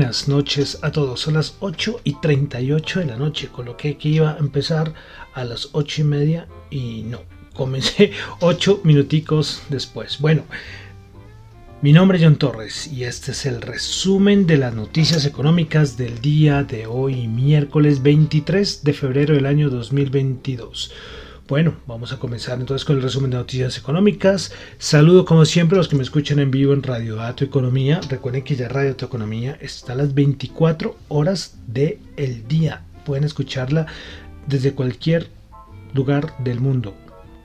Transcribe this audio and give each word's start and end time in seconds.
Buenas 0.00 0.28
noches 0.28 0.78
a 0.80 0.92
todos. 0.92 1.20
Son 1.20 1.34
las 1.34 1.56
8 1.60 2.00
y 2.04 2.14
38 2.22 3.00
de 3.00 3.04
la 3.04 3.16
noche. 3.18 3.50
Coloqué 3.52 3.98
que 3.98 4.08
iba 4.08 4.32
a 4.32 4.38
empezar 4.38 4.94
a 5.34 5.44
las 5.44 5.68
8 5.72 6.00
y 6.00 6.04
media 6.04 6.48
y 6.70 7.02
no. 7.02 7.20
Comencé 7.52 8.12
8 8.40 8.80
minuticos 8.82 9.60
después. 9.68 10.18
Bueno, 10.18 10.44
mi 11.82 11.92
nombre 11.92 12.16
es 12.16 12.24
John 12.24 12.36
Torres 12.36 12.90
y 12.90 13.04
este 13.04 13.32
es 13.32 13.44
el 13.44 13.60
resumen 13.60 14.46
de 14.46 14.56
las 14.56 14.72
noticias 14.74 15.26
económicas 15.26 15.98
del 15.98 16.22
día 16.22 16.64
de 16.64 16.86
hoy, 16.86 17.28
miércoles 17.28 18.02
23 18.02 18.82
de 18.82 18.94
febrero 18.94 19.34
del 19.34 19.44
año 19.44 19.68
2022. 19.68 20.92
Bueno, 21.50 21.74
vamos 21.84 22.12
a 22.12 22.20
comenzar 22.20 22.60
entonces 22.60 22.84
con 22.84 22.94
el 22.94 23.02
resumen 23.02 23.32
de 23.32 23.38
noticias 23.38 23.76
económicas. 23.76 24.52
Saludo 24.78 25.24
como 25.24 25.44
siempre 25.44 25.74
a 25.74 25.78
los 25.78 25.88
que 25.88 25.96
me 25.96 26.04
escuchan 26.04 26.38
en 26.38 26.52
vivo 26.52 26.72
en 26.72 26.84
Radio 26.84 27.16
Dato 27.16 27.44
Economía. 27.44 28.00
Recuerden 28.08 28.44
que 28.44 28.54
ya 28.54 28.68
Radio 28.68 28.90
Dato 28.90 29.06
Economía 29.06 29.58
está 29.60 29.94
a 29.94 29.96
las 29.96 30.14
24 30.14 30.96
horas 31.08 31.56
del 31.66 31.98
día. 32.46 32.84
Pueden 33.04 33.24
escucharla 33.24 33.86
desde 34.46 34.74
cualquier 34.74 35.28
lugar 35.92 36.32
del 36.38 36.60
mundo 36.60 36.94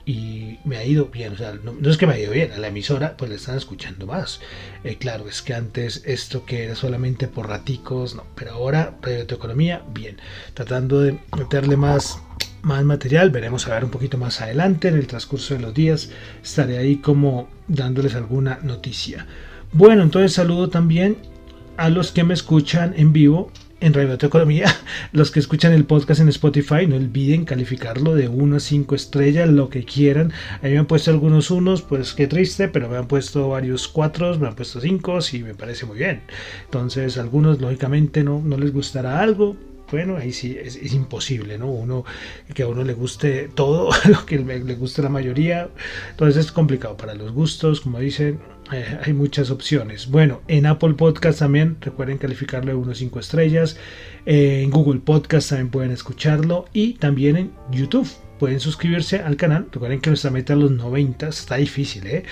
y 0.06 0.60
me 0.64 0.76
ha 0.76 0.84
ido 0.84 1.06
bien, 1.06 1.32
o 1.32 1.36
sea, 1.36 1.52
no, 1.52 1.74
es 1.90 1.96
que 1.98 2.06
me 2.06 2.14
ha 2.14 2.18
ido 2.18 2.30
bien, 2.30 2.52
a 2.52 2.58
la 2.58 2.68
emisora 2.68 3.16
pues 3.16 3.28
le 3.28 3.36
están 3.36 3.56
escuchando 3.56 4.06
más. 4.06 4.40
Eh, 4.84 4.96
claro, 4.96 5.28
es 5.28 5.42
que 5.42 5.52
antes 5.52 6.02
esto 6.06 6.46
que 6.46 6.64
era 6.64 6.76
solamente 6.76 7.26
por 7.26 7.48
raticos, 7.48 8.14
no, 8.14 8.24
pero 8.36 8.52
ahora 8.52 8.96
Radio 9.02 9.22
Economía, 9.22 9.82
bien, 9.92 10.18
tratando 10.54 11.00
de 11.00 11.18
meterle 11.36 11.76
más 11.76 12.18
más 12.62 12.82
material, 12.84 13.30
veremos 13.30 13.68
a 13.68 13.74
ver 13.74 13.84
un 13.84 13.90
poquito 13.90 14.18
más 14.18 14.40
adelante 14.40 14.88
en 14.88 14.96
el 14.96 15.06
transcurso 15.06 15.54
de 15.54 15.60
los 15.60 15.72
días, 15.72 16.10
estaré 16.42 16.78
ahí 16.78 16.96
como 16.96 17.48
dándoles 17.68 18.16
alguna 18.16 18.58
noticia. 18.62 19.26
Bueno, 19.72 20.02
entonces 20.02 20.32
saludo 20.32 20.68
también 20.68 21.16
a 21.76 21.90
los 21.90 22.10
que 22.10 22.24
me 22.24 22.34
escuchan 22.34 22.94
en 22.96 23.12
vivo 23.12 23.52
en 23.80 23.92
Radio 23.92 24.14
Economía, 24.14 24.74
los 25.12 25.30
que 25.30 25.40
escuchan 25.40 25.72
el 25.72 25.84
podcast 25.84 26.20
en 26.20 26.28
Spotify, 26.28 26.86
no 26.86 26.96
olviden 26.96 27.44
calificarlo 27.44 28.14
de 28.14 28.28
1 28.28 28.56
a 28.56 28.60
5 28.60 28.94
estrellas, 28.94 29.48
lo 29.48 29.68
que 29.68 29.84
quieran. 29.84 30.32
A 30.62 30.66
mí 30.66 30.70
me 30.70 30.78
han 30.78 30.86
puesto 30.86 31.10
algunos 31.10 31.50
unos, 31.50 31.82
pues 31.82 32.14
qué 32.14 32.26
triste, 32.26 32.68
pero 32.68 32.88
me 32.88 32.96
han 32.96 33.06
puesto 33.06 33.48
varios 33.48 33.88
cuatro, 33.88 34.38
me 34.38 34.48
han 34.48 34.54
puesto 34.54 34.80
cinco 34.80 35.18
y 35.32 35.38
me 35.42 35.54
parece 35.54 35.86
muy 35.86 35.98
bien. 35.98 36.22
Entonces, 36.64 37.18
algunos 37.18 37.60
lógicamente 37.60 38.24
no, 38.24 38.40
no 38.42 38.56
les 38.56 38.72
gustará 38.72 39.20
algo, 39.20 39.56
bueno, 39.90 40.16
ahí 40.16 40.32
sí 40.32 40.56
es, 40.60 40.92
imposible, 40.92 41.58
¿no? 41.58 41.70
Uno, 41.70 42.04
que 42.54 42.64
a 42.64 42.68
uno 42.68 42.82
le 42.82 42.94
guste 42.94 43.48
todo, 43.54 43.90
lo 44.08 44.26
que 44.26 44.38
le, 44.38 44.74
guste 44.74 45.02
la 45.02 45.08
mayoría, 45.08 45.68
entonces 46.10 46.46
es 46.46 46.52
complicado 46.52 46.96
para 46.96 47.14
los 47.14 47.32
gustos, 47.32 47.80
como 47.80 48.00
dicen, 48.00 48.40
eh, 48.72 48.98
hay 49.04 49.12
muchas 49.12 49.50
opciones. 49.50 50.10
Bueno, 50.10 50.42
en 50.48 50.66
Apple 50.66 50.94
Podcast 50.94 51.38
también, 51.38 51.76
recuerden 51.80 52.18
calificarle 52.18 52.74
unos 52.74 52.98
5 52.98 53.20
estrellas, 53.20 53.76
eh, 54.24 54.62
en 54.62 54.70
Google 54.70 55.00
Podcast 55.00 55.50
también 55.50 55.70
pueden 55.70 55.90
escucharlo 55.92 56.66
y 56.72 56.94
también 56.94 57.36
en 57.36 57.52
YouTube. 57.70 58.08
Pueden 58.38 58.60
suscribirse 58.60 59.20
al 59.20 59.36
canal. 59.36 59.66
Recuerden 59.72 60.00
que 60.00 60.10
nuestra 60.10 60.30
meta 60.30 60.52
es 60.52 60.58
los 60.58 60.70
90 60.70 61.28
está 61.28 61.56
difícil, 61.56 62.06
¿eh? 62.06 62.24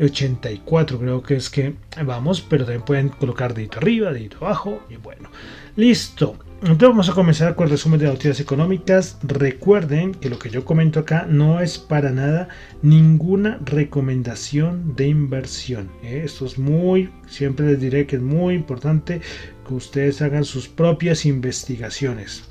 84 0.00 0.98
creo 0.98 1.22
que 1.22 1.34
es 1.36 1.50
que 1.50 1.74
vamos, 2.02 2.40
pero 2.40 2.64
también 2.64 2.84
pueden 2.84 3.08
colocar 3.10 3.52
dedito 3.52 3.78
arriba, 3.78 4.12
dedito 4.12 4.38
abajo 4.40 4.82
y 4.88 4.96
bueno. 4.96 5.28
Listo. 5.76 6.49
Entonces 6.62 6.88
vamos 6.90 7.08
a 7.08 7.14
comenzar 7.14 7.54
con 7.54 7.64
el 7.64 7.70
resumen 7.70 7.98
de 8.00 8.06
noticias 8.06 8.38
económicas. 8.38 9.16
Recuerden 9.22 10.12
que 10.12 10.28
lo 10.28 10.38
que 10.38 10.50
yo 10.50 10.66
comento 10.66 11.00
acá 11.00 11.26
no 11.26 11.60
es 11.60 11.78
para 11.78 12.10
nada 12.10 12.48
ninguna 12.82 13.58
recomendación 13.64 14.94
de 14.94 15.08
inversión. 15.08 15.90
¿eh? 16.02 16.20
Esto 16.22 16.44
es 16.44 16.58
muy, 16.58 17.08
siempre 17.26 17.66
les 17.66 17.80
diré 17.80 18.06
que 18.06 18.16
es 18.16 18.22
muy 18.22 18.54
importante 18.54 19.22
que 19.66 19.72
ustedes 19.74 20.20
hagan 20.20 20.44
sus 20.44 20.68
propias 20.68 21.24
investigaciones 21.24 22.44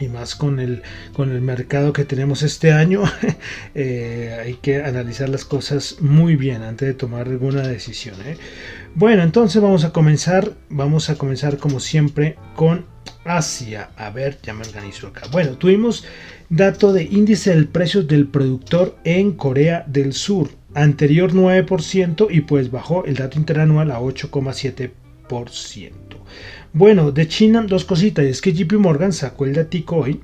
y 0.00 0.08
más 0.08 0.34
con 0.34 0.60
el, 0.60 0.82
con 1.12 1.30
el 1.30 1.40
mercado 1.40 1.92
que 1.92 2.04
tenemos 2.04 2.42
este 2.42 2.72
año, 2.72 3.02
eh, 3.74 4.38
hay 4.40 4.54
que 4.54 4.82
analizar 4.82 5.28
las 5.28 5.44
cosas 5.44 5.96
muy 6.00 6.36
bien 6.36 6.62
antes 6.62 6.88
de 6.88 6.94
tomar 6.94 7.28
alguna 7.28 7.66
decisión. 7.66 8.16
¿eh? 8.24 8.36
Bueno, 8.98 9.22
entonces 9.22 9.62
vamos 9.62 9.84
a 9.84 9.92
comenzar, 9.92 10.54
vamos 10.70 11.08
a 11.08 11.14
comenzar 11.14 11.58
como 11.58 11.78
siempre 11.78 12.36
con 12.56 12.84
Asia. 13.24 13.90
A 13.96 14.10
ver, 14.10 14.38
ya 14.42 14.52
me 14.54 14.62
organizo 14.62 15.06
acá. 15.06 15.28
Bueno, 15.30 15.52
tuvimos 15.52 16.04
dato 16.48 16.92
de 16.92 17.04
índice 17.04 17.50
del 17.50 17.68
precio 17.68 18.02
del 18.02 18.26
productor 18.26 18.96
en 19.04 19.34
Corea 19.34 19.84
del 19.86 20.14
Sur, 20.14 20.50
anterior 20.74 21.32
9% 21.32 22.26
y 22.28 22.40
pues 22.40 22.72
bajó 22.72 23.04
el 23.04 23.14
dato 23.14 23.38
interanual 23.38 23.92
a 23.92 24.00
8,7%. 24.00 24.90
Bueno, 26.78 27.10
de 27.10 27.26
China 27.26 27.64
dos 27.66 27.84
cositas. 27.84 28.24
Es 28.24 28.40
que 28.40 28.52
JP 28.52 28.74
Morgan 28.74 29.12
sacó 29.12 29.46
el 29.46 29.54
datico 29.54 29.96
hoy 29.96 30.20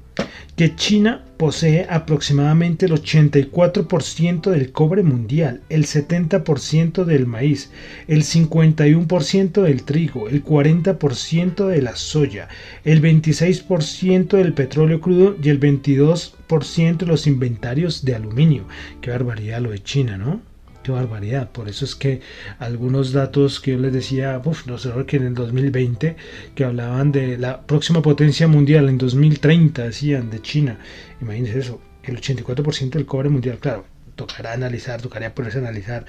que 0.55 0.77
China 0.77 1.25
posee 1.37 1.85
aproximadamente 1.91 2.87
el 2.87 2.93
84% 2.93 4.53
del 4.53 4.71
cobre 4.71 5.03
mundial, 5.03 5.63
el 5.69 5.85
70% 5.85 7.05
del 7.05 7.27
maíz, 7.27 7.73
el 8.07 8.23
51% 8.23 9.63
del 9.63 9.83
trigo, 9.83 10.29
el 10.29 10.45
40% 10.45 11.67
de 11.67 11.83
la 11.83 11.97
soya, 11.97 12.47
el 12.85 13.03
26% 13.03 14.37
del 14.37 14.55
petróleo 14.55 15.01
crudo 15.01 15.35
y 15.43 15.49
el 15.49 15.59
22% 15.59 16.99
de 16.99 17.07
los 17.07 17.27
inventarios 17.27 18.05
de 18.05 18.15
aluminio. 18.15 18.69
Qué 19.01 19.11
barbaridad 19.11 19.61
lo 19.61 19.73
de 19.73 19.83
China, 19.83 20.17
¿no? 20.17 20.54
Qué 20.85 20.93
barbaridad. 20.93 21.51
Por 21.51 21.71
eso 21.71 21.87
es 21.87 21.95
que 21.95 22.21
algunos 22.59 23.13
datos 23.13 23.59
que 23.59 23.71
yo 23.71 23.79
les 23.79 23.91
decía, 23.91 24.41
uff, 24.45 24.67
no 24.67 24.77
sé, 24.77 24.91
que 25.07 25.17
en 25.17 25.25
el 25.25 25.35
2020, 25.35 26.15
que 26.55 26.65
hablaban 26.65 27.11
de 27.11 27.39
la 27.39 27.63
próxima 27.63 28.03
potencia 28.03 28.47
mundial 28.49 28.91
en 28.91 28.99
2030, 28.99 29.83
decían, 29.83 30.29
de 30.29 30.43
China. 30.43 30.79
Imagínense 31.23 31.61
eso, 31.61 31.81
el 32.03 32.21
84% 32.21 32.91
del 32.91 33.07
cobre 33.07 33.31
mundial. 33.31 33.57
Claro, 33.61 33.87
tocará 34.15 34.53
analizar, 34.53 35.01
tocaría 35.01 35.35
ponerse 35.35 35.57
a 35.57 35.63
analizar 35.63 36.05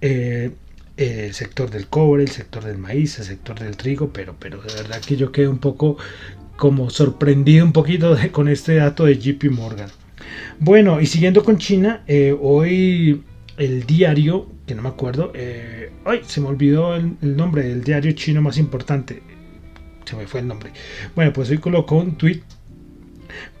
eh, 0.00 0.52
el 0.96 1.34
sector 1.34 1.68
del 1.68 1.88
cobre, 1.88 2.22
el 2.22 2.30
sector 2.30 2.62
del 2.62 2.78
maíz, 2.78 3.18
el 3.18 3.24
sector 3.24 3.58
del 3.58 3.76
trigo, 3.76 4.12
pero, 4.12 4.36
pero 4.38 4.62
de 4.62 4.72
verdad 4.74 5.00
que 5.00 5.16
yo 5.16 5.32
quedé 5.32 5.48
un 5.48 5.58
poco 5.58 5.96
como 6.56 6.88
sorprendido 6.90 7.64
un 7.64 7.72
poquito 7.72 8.16
con 8.30 8.46
este 8.46 8.76
dato 8.76 9.06
de 9.06 9.18
JP 9.18 9.50
Morgan. 9.50 9.90
Bueno, 10.60 11.00
y 11.00 11.06
siguiendo 11.06 11.42
con 11.42 11.58
China, 11.58 12.04
eh, 12.06 12.36
hoy 12.40 13.24
el 13.60 13.84
diario, 13.84 14.48
que 14.66 14.74
no 14.74 14.80
me 14.82 14.88
acuerdo, 14.88 15.32
eh, 15.34 15.92
ay, 16.06 16.22
se 16.24 16.40
me 16.40 16.48
olvidó 16.48 16.96
el, 16.96 17.18
nombre 17.20 17.62
del 17.62 17.84
diario 17.84 18.12
chino 18.12 18.40
más 18.40 18.56
importante, 18.56 19.22
se 20.06 20.16
me 20.16 20.26
fue 20.26 20.40
el 20.40 20.48
nombre. 20.48 20.72
Bueno, 21.14 21.32
pues 21.34 21.50
hoy 21.50 21.58
colocó 21.58 21.96
un 21.96 22.16
tweet 22.16 22.40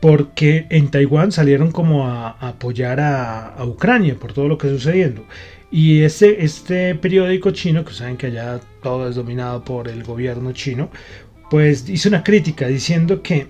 porque 0.00 0.66
en 0.70 0.90
Taiwán 0.90 1.32
salieron 1.32 1.70
como 1.70 2.08
a, 2.08 2.30
apoyar 2.30 2.98
a, 2.98 3.54
Ucrania 3.66 4.16
por 4.16 4.32
todo 4.32 4.48
lo 4.48 4.56
que 4.56 4.68
está 4.68 4.78
sucediendo. 4.78 5.26
Y 5.70 6.00
este, 6.02 6.44
este 6.44 6.94
periódico 6.94 7.50
chino, 7.50 7.84
que 7.84 7.92
saben 7.92 8.16
que 8.16 8.28
allá 8.28 8.58
todo 8.82 9.06
es 9.06 9.16
dominado 9.16 9.62
por 9.64 9.86
el 9.86 10.02
gobierno 10.02 10.52
chino, 10.52 10.90
pues 11.50 11.88
hizo 11.90 12.08
una 12.08 12.24
crítica 12.24 12.66
diciendo 12.68 13.22
que 13.22 13.48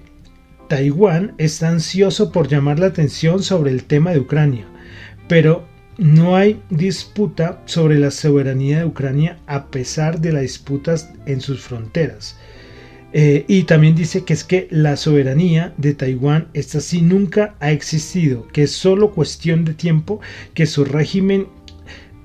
Taiwán 0.68 1.34
está 1.38 1.68
ansioso 1.68 2.32
por 2.32 2.48
llamar 2.48 2.80
la 2.80 2.86
atención 2.86 3.42
sobre 3.42 3.70
el 3.70 3.84
tema 3.84 4.10
de 4.10 4.18
Ucrania, 4.18 4.66
pero 5.28 5.69
no 6.00 6.34
hay 6.34 6.62
disputa 6.70 7.60
sobre 7.66 7.98
la 7.98 8.10
soberanía 8.10 8.78
de 8.78 8.84
Ucrania 8.86 9.38
a 9.46 9.66
pesar 9.66 10.18
de 10.18 10.32
las 10.32 10.40
disputas 10.42 11.10
en 11.26 11.42
sus 11.42 11.60
fronteras. 11.60 12.38
Eh, 13.12 13.44
y 13.48 13.64
también 13.64 13.94
dice 13.94 14.24
que 14.24 14.32
es 14.32 14.42
que 14.42 14.66
la 14.70 14.96
soberanía 14.96 15.74
de 15.76 15.92
Taiwán, 15.92 16.48
esta 16.54 16.78
así 16.78 17.02
nunca 17.02 17.54
ha 17.60 17.70
existido, 17.70 18.48
que 18.48 18.62
es 18.62 18.72
solo 18.72 19.10
cuestión 19.10 19.66
de 19.66 19.74
tiempo 19.74 20.20
que 20.54 20.64
su 20.64 20.86
régimen 20.86 21.48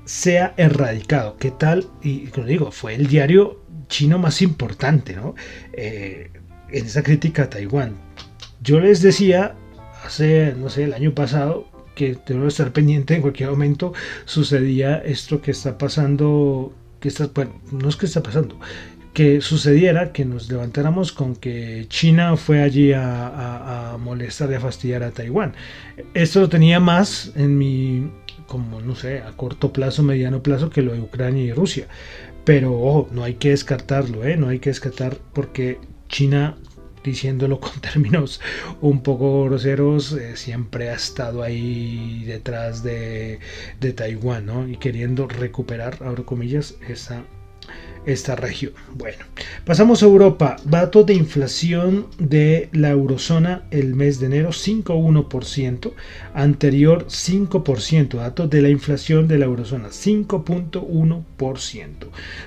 sea 0.05 0.53
erradicado. 0.55 1.35
¿Qué 1.37 1.51
tal? 1.51 1.85
Y 2.01 2.27
como 2.27 2.47
digo, 2.47 2.71
fue 2.71 2.95
el 2.95 3.07
diario 3.07 3.61
chino 3.89 4.17
más 4.17 4.41
importante, 4.41 5.17
¿no? 5.17 5.35
Eh, 5.73 6.31
en 6.69 6.85
esa 6.85 7.03
crítica 7.03 7.43
a 7.43 7.49
Taiwán. 7.49 7.97
Yo 8.61 8.79
les 8.79 9.01
decía 9.01 9.55
hace, 10.05 10.53
no 10.57 10.69
sé, 10.69 10.85
el 10.85 10.93
año 10.93 11.13
pasado 11.13 11.74
que 11.95 12.17
que 12.25 12.47
estar 12.47 12.71
pendiente 12.71 13.15
en 13.15 13.21
cualquier 13.21 13.49
momento 13.49 13.93
sucedía 14.25 14.97
esto 14.97 15.41
que 15.41 15.51
está 15.51 15.77
pasando, 15.77 16.73
que 16.99 17.07
está, 17.07 17.27
bueno, 17.33 17.53
no 17.71 17.89
es 17.89 17.95
que 17.95 18.05
está 18.05 18.21
pasando, 18.21 18.59
que 19.15 19.39
sucediera 19.39 20.11
que 20.11 20.25
nos 20.25 20.49
levantáramos 20.49 21.13
con 21.13 21.37
que 21.37 21.85
China 21.87 22.35
fue 22.35 22.61
allí 22.61 22.91
a, 22.93 23.97
molestar 23.97 24.51
y 24.51 24.55
a 24.55 24.59
fastidiar 24.59 25.03
a 25.03 25.11
Taiwán. 25.11 25.53
Esto 26.13 26.41
lo 26.41 26.49
tenía 26.49 26.81
más 26.81 27.31
en 27.35 27.57
mi, 27.57 28.11
como 28.45 28.81
no 28.81 28.93
sé, 28.93 29.21
a 29.21 29.31
corto 29.31 29.71
plazo, 29.71 30.03
mediano 30.03 30.43
plazo 30.43 30.69
que 30.69 30.81
lo 30.81 30.93
de 30.93 30.99
Ucrania 30.99 31.43
y 31.45 31.53
Rusia. 31.53 31.87
Pero 32.43 32.73
ojo, 32.79 33.09
no 33.11 33.23
hay 33.23 33.35
que 33.35 33.51
descartarlo, 33.51 34.25
¿eh? 34.25 34.35
no 34.35 34.49
hay 34.49 34.59
que 34.59 34.69
descartar 34.69 35.17
porque 35.33 35.79
China 36.09 36.57
diciéndolo 37.05 37.59
con 37.59 37.71
términos 37.81 38.41
un 38.81 39.01
poco 39.01 39.45
groseros, 39.45 40.13
eh, 40.13 40.35
siempre 40.35 40.89
ha 40.89 40.95
estado 40.95 41.43
ahí 41.43 42.23
detrás 42.25 42.83
de, 42.83 43.39
de 43.79 43.93
Taiwán, 43.93 44.45
¿no? 44.45 44.67
Y 44.67 44.77
queriendo 44.77 45.27
recuperar, 45.27 45.97
ahora 46.01 46.23
comillas, 46.23 46.75
esa 46.87 47.23
esta 48.05 48.35
región. 48.35 48.73
Bueno, 48.93 49.25
pasamos 49.65 50.01
a 50.01 50.05
Europa. 50.05 50.55
Datos 50.65 51.05
de 51.05 51.13
inflación 51.13 52.07
de 52.17 52.69
la 52.71 52.89
eurozona 52.89 53.63
el 53.71 53.95
mes 53.95 54.19
de 54.19 54.27
enero 54.27 54.49
5,1%, 54.49 55.93
anterior 56.33 57.07
5%. 57.07 58.17
Datos 58.17 58.49
de 58.49 58.61
la 58.61 58.69
inflación 58.69 59.27
de 59.27 59.37
la 59.37 59.45
eurozona 59.45 59.89
5,1%. 59.89 61.85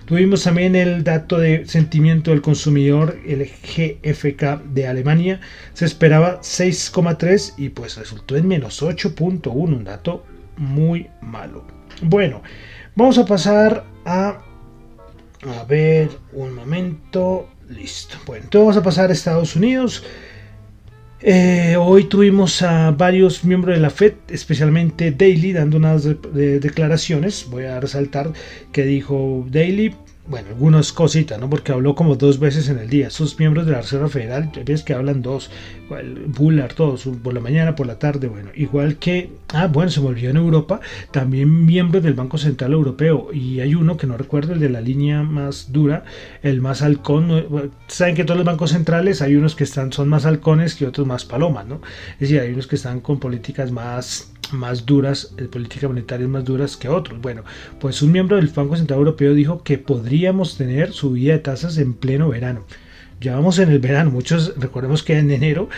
Tuvimos 0.04 0.42
también 0.44 0.76
el 0.76 1.04
dato 1.04 1.38
de 1.38 1.66
sentimiento 1.66 2.30
del 2.30 2.42
consumidor, 2.42 3.18
el 3.26 3.44
GFK 3.44 4.62
de 4.72 4.86
Alemania. 4.86 5.40
Se 5.74 5.84
esperaba 5.84 6.40
6,3 6.40 7.54
y 7.56 7.68
pues 7.70 7.96
resultó 7.96 8.36
en 8.36 8.48
menos 8.48 8.82
8,1, 8.82 9.52
un 9.52 9.84
dato 9.84 10.24
muy 10.56 11.08
malo. 11.20 11.64
Bueno, 12.02 12.42
vamos 12.94 13.18
a 13.18 13.26
pasar 13.26 13.84
a 14.04 14.44
a 15.46 15.64
ver, 15.64 16.10
un 16.32 16.54
momento. 16.54 17.48
Listo. 17.68 18.16
Bueno, 18.26 18.44
entonces 18.44 18.66
vamos 18.66 18.76
a 18.78 18.82
pasar 18.82 19.10
a 19.10 19.12
Estados 19.12 19.54
Unidos. 19.54 20.02
Eh, 21.20 21.76
hoy 21.78 22.04
tuvimos 22.04 22.62
a 22.62 22.92
varios 22.92 23.44
miembros 23.44 23.74
de 23.74 23.80
la 23.80 23.90
FED, 23.90 24.14
especialmente 24.28 25.10
Daly, 25.10 25.52
dando 25.52 25.76
unas 25.76 26.04
declaraciones. 26.04 27.46
Voy 27.50 27.64
a 27.64 27.80
resaltar 27.80 28.32
que 28.72 28.84
dijo 28.84 29.44
Daly 29.50 29.94
bueno, 30.28 30.48
algunas 30.48 30.92
cositas, 30.92 31.40
¿no? 31.40 31.48
Porque 31.48 31.72
habló 31.72 31.94
como 31.94 32.16
dos 32.16 32.38
veces 32.38 32.68
en 32.68 32.78
el 32.78 32.88
día. 32.88 33.10
Sus 33.10 33.38
miembros 33.38 33.66
de 33.66 33.72
la 33.72 33.80
Reserva 33.80 34.08
Federal, 34.08 34.50
ves 34.64 34.82
que 34.82 34.92
hablan 34.92 35.22
dos, 35.22 35.50
Bullard, 36.26 36.74
todos, 36.74 37.08
por 37.22 37.32
la 37.32 37.40
mañana, 37.40 37.74
por 37.74 37.86
la 37.86 37.98
tarde, 37.98 38.28
bueno, 38.28 38.50
igual 38.54 38.96
que, 38.96 39.32
ah, 39.48 39.66
bueno, 39.66 39.90
se 39.90 40.00
volvió 40.00 40.28
en 40.28 40.36
Europa, 40.36 40.80
también 41.12 41.64
miembros 41.64 42.02
del 42.02 42.14
Banco 42.14 42.36
Central 42.36 42.72
Europeo, 42.72 43.30
y 43.32 43.60
hay 43.60 43.74
uno 43.74 43.96
que 43.96 44.06
no 44.06 44.18
recuerdo, 44.18 44.52
el 44.52 44.60
de 44.60 44.68
la 44.68 44.82
línea 44.82 45.22
más 45.22 45.72
dura, 45.72 46.04
el 46.42 46.60
más 46.60 46.82
halcón, 46.82 47.70
saben 47.86 48.14
que 48.14 48.24
todos 48.24 48.36
los 48.36 48.46
bancos 48.46 48.72
centrales 48.72 49.22
hay 49.22 49.34
unos 49.34 49.54
que 49.54 49.64
están, 49.64 49.92
son 49.92 50.08
más 50.08 50.26
halcones 50.26 50.74
que 50.74 50.86
otros 50.86 51.06
más 51.06 51.24
palomas, 51.24 51.66
¿no? 51.66 51.80
Es 52.14 52.28
decir, 52.28 52.40
hay 52.40 52.52
unos 52.52 52.66
que 52.66 52.76
están 52.76 53.00
con 53.00 53.18
políticas 53.18 53.70
más 53.70 54.32
más 54.52 54.86
duras, 54.86 55.34
de 55.36 55.48
política 55.48 55.88
monetaria 55.88 56.28
más 56.28 56.44
duras 56.44 56.76
que 56.76 56.88
otros. 56.88 57.20
Bueno, 57.20 57.42
pues 57.80 58.02
un 58.02 58.12
miembro 58.12 58.36
del 58.36 58.48
Banco 58.48 58.76
Central 58.76 58.98
Europeo 59.00 59.34
dijo 59.34 59.62
que 59.62 59.78
podríamos 59.78 60.56
tener 60.56 60.92
subida 60.92 61.34
de 61.34 61.38
tasas 61.40 61.78
en 61.78 61.94
pleno 61.94 62.28
verano. 62.28 62.64
Ya 63.20 63.34
vamos 63.34 63.58
en 63.58 63.70
el 63.70 63.80
verano, 63.80 64.10
muchos 64.10 64.54
recordemos 64.58 65.02
que 65.02 65.18
en 65.18 65.30
enero 65.30 65.68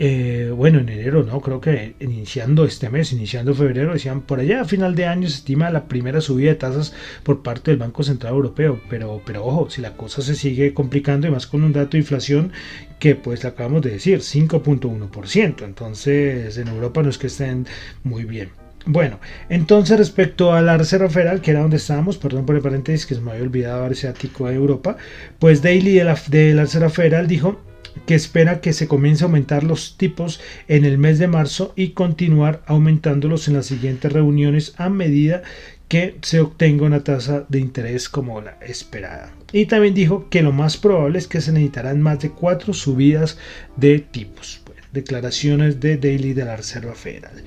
eh, 0.00 0.52
bueno, 0.54 0.78
en 0.78 0.88
enero, 0.88 1.24
no, 1.24 1.40
creo 1.40 1.60
que 1.60 1.96
iniciando 1.98 2.64
este 2.64 2.88
mes, 2.88 3.12
iniciando 3.12 3.52
febrero, 3.52 3.92
decían 3.92 4.20
por 4.20 4.38
allá 4.38 4.60
a 4.60 4.64
final 4.64 4.94
de 4.94 5.06
año 5.06 5.28
se 5.28 5.38
estima 5.38 5.70
la 5.70 5.88
primera 5.88 6.20
subida 6.20 6.50
de 6.50 6.54
tasas 6.54 6.94
por 7.24 7.42
parte 7.42 7.72
del 7.72 7.80
Banco 7.80 8.04
Central 8.04 8.34
Europeo, 8.34 8.80
pero, 8.88 9.20
pero 9.26 9.44
ojo, 9.44 9.70
si 9.70 9.80
la 9.80 9.96
cosa 9.96 10.22
se 10.22 10.36
sigue 10.36 10.72
complicando 10.72 11.26
y 11.26 11.32
más 11.32 11.48
con 11.48 11.64
un 11.64 11.72
dato 11.72 11.90
de 11.92 11.98
inflación 11.98 12.52
que 13.00 13.16
pues 13.16 13.44
acabamos 13.44 13.82
de 13.82 13.90
decir, 13.90 14.20
5.1%, 14.20 15.64
entonces 15.64 16.56
en 16.56 16.68
Europa 16.68 17.02
no 17.02 17.10
es 17.10 17.18
que 17.18 17.26
estén 17.26 17.66
muy 18.04 18.24
bien. 18.24 18.50
Bueno, 18.86 19.18
entonces 19.48 19.98
respecto 19.98 20.52
a 20.52 20.62
la 20.62 20.78
Reserva 20.78 21.10
Federal, 21.10 21.40
que 21.40 21.50
era 21.50 21.60
donde 21.60 21.76
estábamos, 21.76 22.18
perdón 22.18 22.46
por 22.46 22.54
el 22.54 22.62
paréntesis 22.62 23.04
que 23.04 23.16
se 23.16 23.20
me 23.20 23.32
había 23.32 23.42
olvidado 23.42 23.84
asiático 23.84 24.46
de 24.46 24.54
Europa, 24.54 24.96
pues 25.40 25.60
Daily 25.60 25.94
de 25.96 26.04
la, 26.04 26.18
de 26.28 26.54
la 26.54 26.62
Reserva 26.62 26.88
Federal 26.88 27.26
dijo 27.26 27.60
que 28.06 28.14
espera 28.14 28.60
que 28.60 28.72
se 28.72 28.88
comience 28.88 29.24
a 29.24 29.26
aumentar 29.26 29.64
los 29.64 29.96
tipos 29.96 30.40
en 30.68 30.84
el 30.84 30.98
mes 30.98 31.18
de 31.18 31.28
marzo 31.28 31.72
y 31.76 31.90
continuar 31.90 32.62
aumentándolos 32.66 33.48
en 33.48 33.54
las 33.54 33.66
siguientes 33.66 34.12
reuniones 34.12 34.74
a 34.76 34.88
medida 34.88 35.42
que 35.88 36.16
se 36.20 36.40
obtenga 36.40 36.84
una 36.84 37.02
tasa 37.02 37.46
de 37.48 37.60
interés 37.60 38.08
como 38.08 38.40
la 38.40 38.58
esperada. 38.60 39.32
Y 39.52 39.66
también 39.66 39.94
dijo 39.94 40.28
que 40.28 40.42
lo 40.42 40.52
más 40.52 40.76
probable 40.76 41.18
es 41.18 41.26
que 41.26 41.40
se 41.40 41.52
necesitarán 41.52 42.02
más 42.02 42.20
de 42.20 42.30
cuatro 42.30 42.74
subidas 42.74 43.38
de 43.76 43.98
tipos. 43.98 44.62
declaraciones 44.92 45.80
de 45.80 45.98
Daily 45.98 46.32
de 46.32 46.46
la 46.46 46.56
Reserva 46.56 46.94
Federal. 46.94 47.44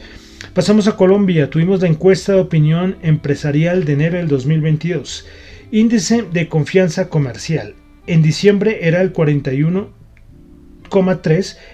Pasamos 0.53 0.87
a 0.87 0.95
Colombia. 0.95 1.49
Tuvimos 1.49 1.81
la 1.81 1.87
encuesta 1.87 2.33
de 2.33 2.41
opinión 2.41 2.97
empresarial 3.01 3.83
de 3.83 3.93
enero 3.93 4.17
del 4.17 4.27
2022. 4.27 5.25
Índice 5.71 6.23
de 6.23 6.47
confianza 6.47 7.09
comercial. 7.09 7.73
En 8.05 8.21
diciembre 8.21 8.79
era 8.87 9.01
el 9.01 9.11
41 9.11 9.89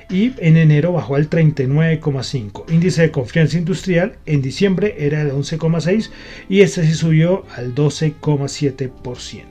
y 0.09 0.33
en 0.37 0.57
enero 0.57 0.93
bajó 0.93 1.15
al 1.15 1.29
39,5. 1.29 2.71
Índice 2.71 3.01
de 3.01 3.11
confianza 3.11 3.57
industrial 3.57 4.17
en 4.25 4.41
diciembre 4.41 4.95
era 4.99 5.25
de 5.25 5.33
11,6 5.33 6.11
y 6.49 6.61
este 6.61 6.85
se 6.85 6.93
subió 6.93 7.43
al 7.55 7.73
12,7%. 7.73 9.43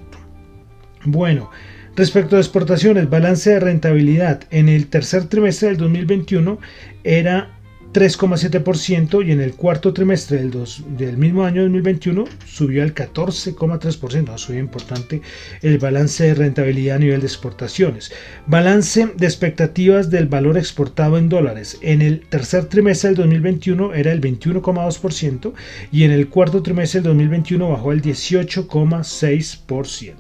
Bueno, 1.05 1.51
respecto 1.97 2.37
a 2.37 2.41
exportaciones, 2.41 3.11
balance 3.11 3.51
de 3.51 3.61
rentabilidad 3.61 4.45
en 4.51 4.69
el 4.69 4.87
tercer 4.87 5.25
trimestre 5.25 5.69
del 5.69 5.79
2021 5.79 6.59
era 7.03 7.56
3,7% 7.97 9.27
y 9.27 9.33
en 9.33 9.41
el 9.41 9.55
cuarto 9.55 9.95
trimestre 9.95 10.37
del, 10.37 10.53
del, 10.99 11.17
mismo 11.17 11.47
año 11.47 11.63
2021 11.63 12.27
subió 12.47 12.83
al 12.83 12.95
14,3%. 12.95 14.37
Subió 14.37 14.61
importante 14.61 15.23
el 15.63 15.79
balance 15.79 16.25
de 16.25 16.35
rentabilidad 16.35 16.97
a 16.97 16.99
nivel 16.99 17.21
de 17.21 17.27
exportaciones. 17.27 18.13
Balance 18.47 19.15
de 19.17 19.25
expectativas 19.25 20.11
del 20.11 20.27
valor 20.27 20.59
exportado 20.59 21.17
en 21.17 21.31
dólares. 21.31 21.79
En 21.81 22.03
el 22.03 22.21
tercer 22.21 22.67
trimestre 22.67 23.09
del 23.09 23.17
2021 23.17 23.95
era 23.95 24.13
el 24.13 24.21
21,2% 24.21 25.55
y 25.91 26.05
en 26.05 26.11
el 26.11 26.29
cuarto 26.29 26.63
trimestre 26.63 27.01
del 27.01 27.13
2021 27.13 27.71
bajó 27.71 27.93
al 27.93 28.03
18,6%. 28.03 30.13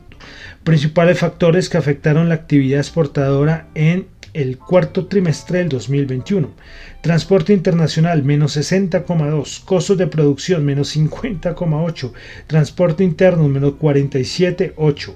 Principales 0.64 1.18
factores 1.18 1.68
que 1.68 1.76
afectaron 1.76 2.30
la 2.30 2.36
actividad 2.36 2.80
exportadora 2.80 3.68
en 3.74 4.06
el 4.36 4.58
cuarto 4.58 5.06
trimestre 5.06 5.60
del 5.60 5.70
2021. 5.70 6.50
Transporte 7.00 7.52
internacional 7.52 8.22
menos 8.22 8.56
60,2, 8.56 9.64
costos 9.64 9.96
de 9.96 10.06
producción 10.06 10.64
menos 10.64 10.94
50,8, 10.96 12.12
transporte 12.46 13.02
interno 13.02 13.48
menos 13.48 13.74
47,8. 13.74 15.14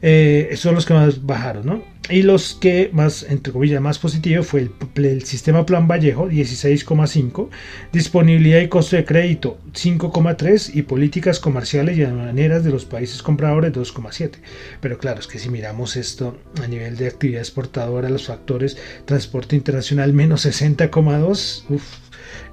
Eh, 0.00 0.50
son 0.56 0.74
los 0.74 0.86
que 0.86 0.94
más 0.94 1.24
bajaron, 1.24 1.66
¿no? 1.66 1.92
Y 2.10 2.22
los 2.22 2.54
que 2.54 2.90
más, 2.92 3.22
entre 3.22 3.52
comillas, 3.52 3.80
más 3.80 3.98
positivo 3.98 4.42
fue 4.42 4.68
el, 4.96 5.22
sistema 5.24 5.64
Plan 5.64 5.86
Vallejo, 5.86 6.28
16,5, 6.28 7.48
disponibilidad 7.92 8.60
y 8.60 8.68
costo 8.68 8.96
de 8.96 9.04
crédito, 9.04 9.58
5,3, 9.72 10.74
y 10.74 10.82
políticas 10.82 11.38
comerciales 11.38 11.96
y 11.96 12.04
maneras 12.04 12.64
de 12.64 12.70
los 12.70 12.84
países 12.84 13.22
compradores, 13.22 13.72
2,7. 13.72 14.32
Pero 14.80 14.98
claro, 14.98 15.20
es 15.20 15.28
que 15.28 15.38
si 15.38 15.48
miramos 15.48 15.96
esto 15.96 16.36
a 16.62 16.66
nivel 16.66 16.96
de 16.96 17.06
actividad 17.06 17.40
exportadora, 17.40 18.10
los 18.10 18.26
factores, 18.26 18.76
transporte 19.04 19.54
internacional 19.54 20.12
menos 20.12 20.44
60,2, 20.44 21.64
uff, 21.68 21.84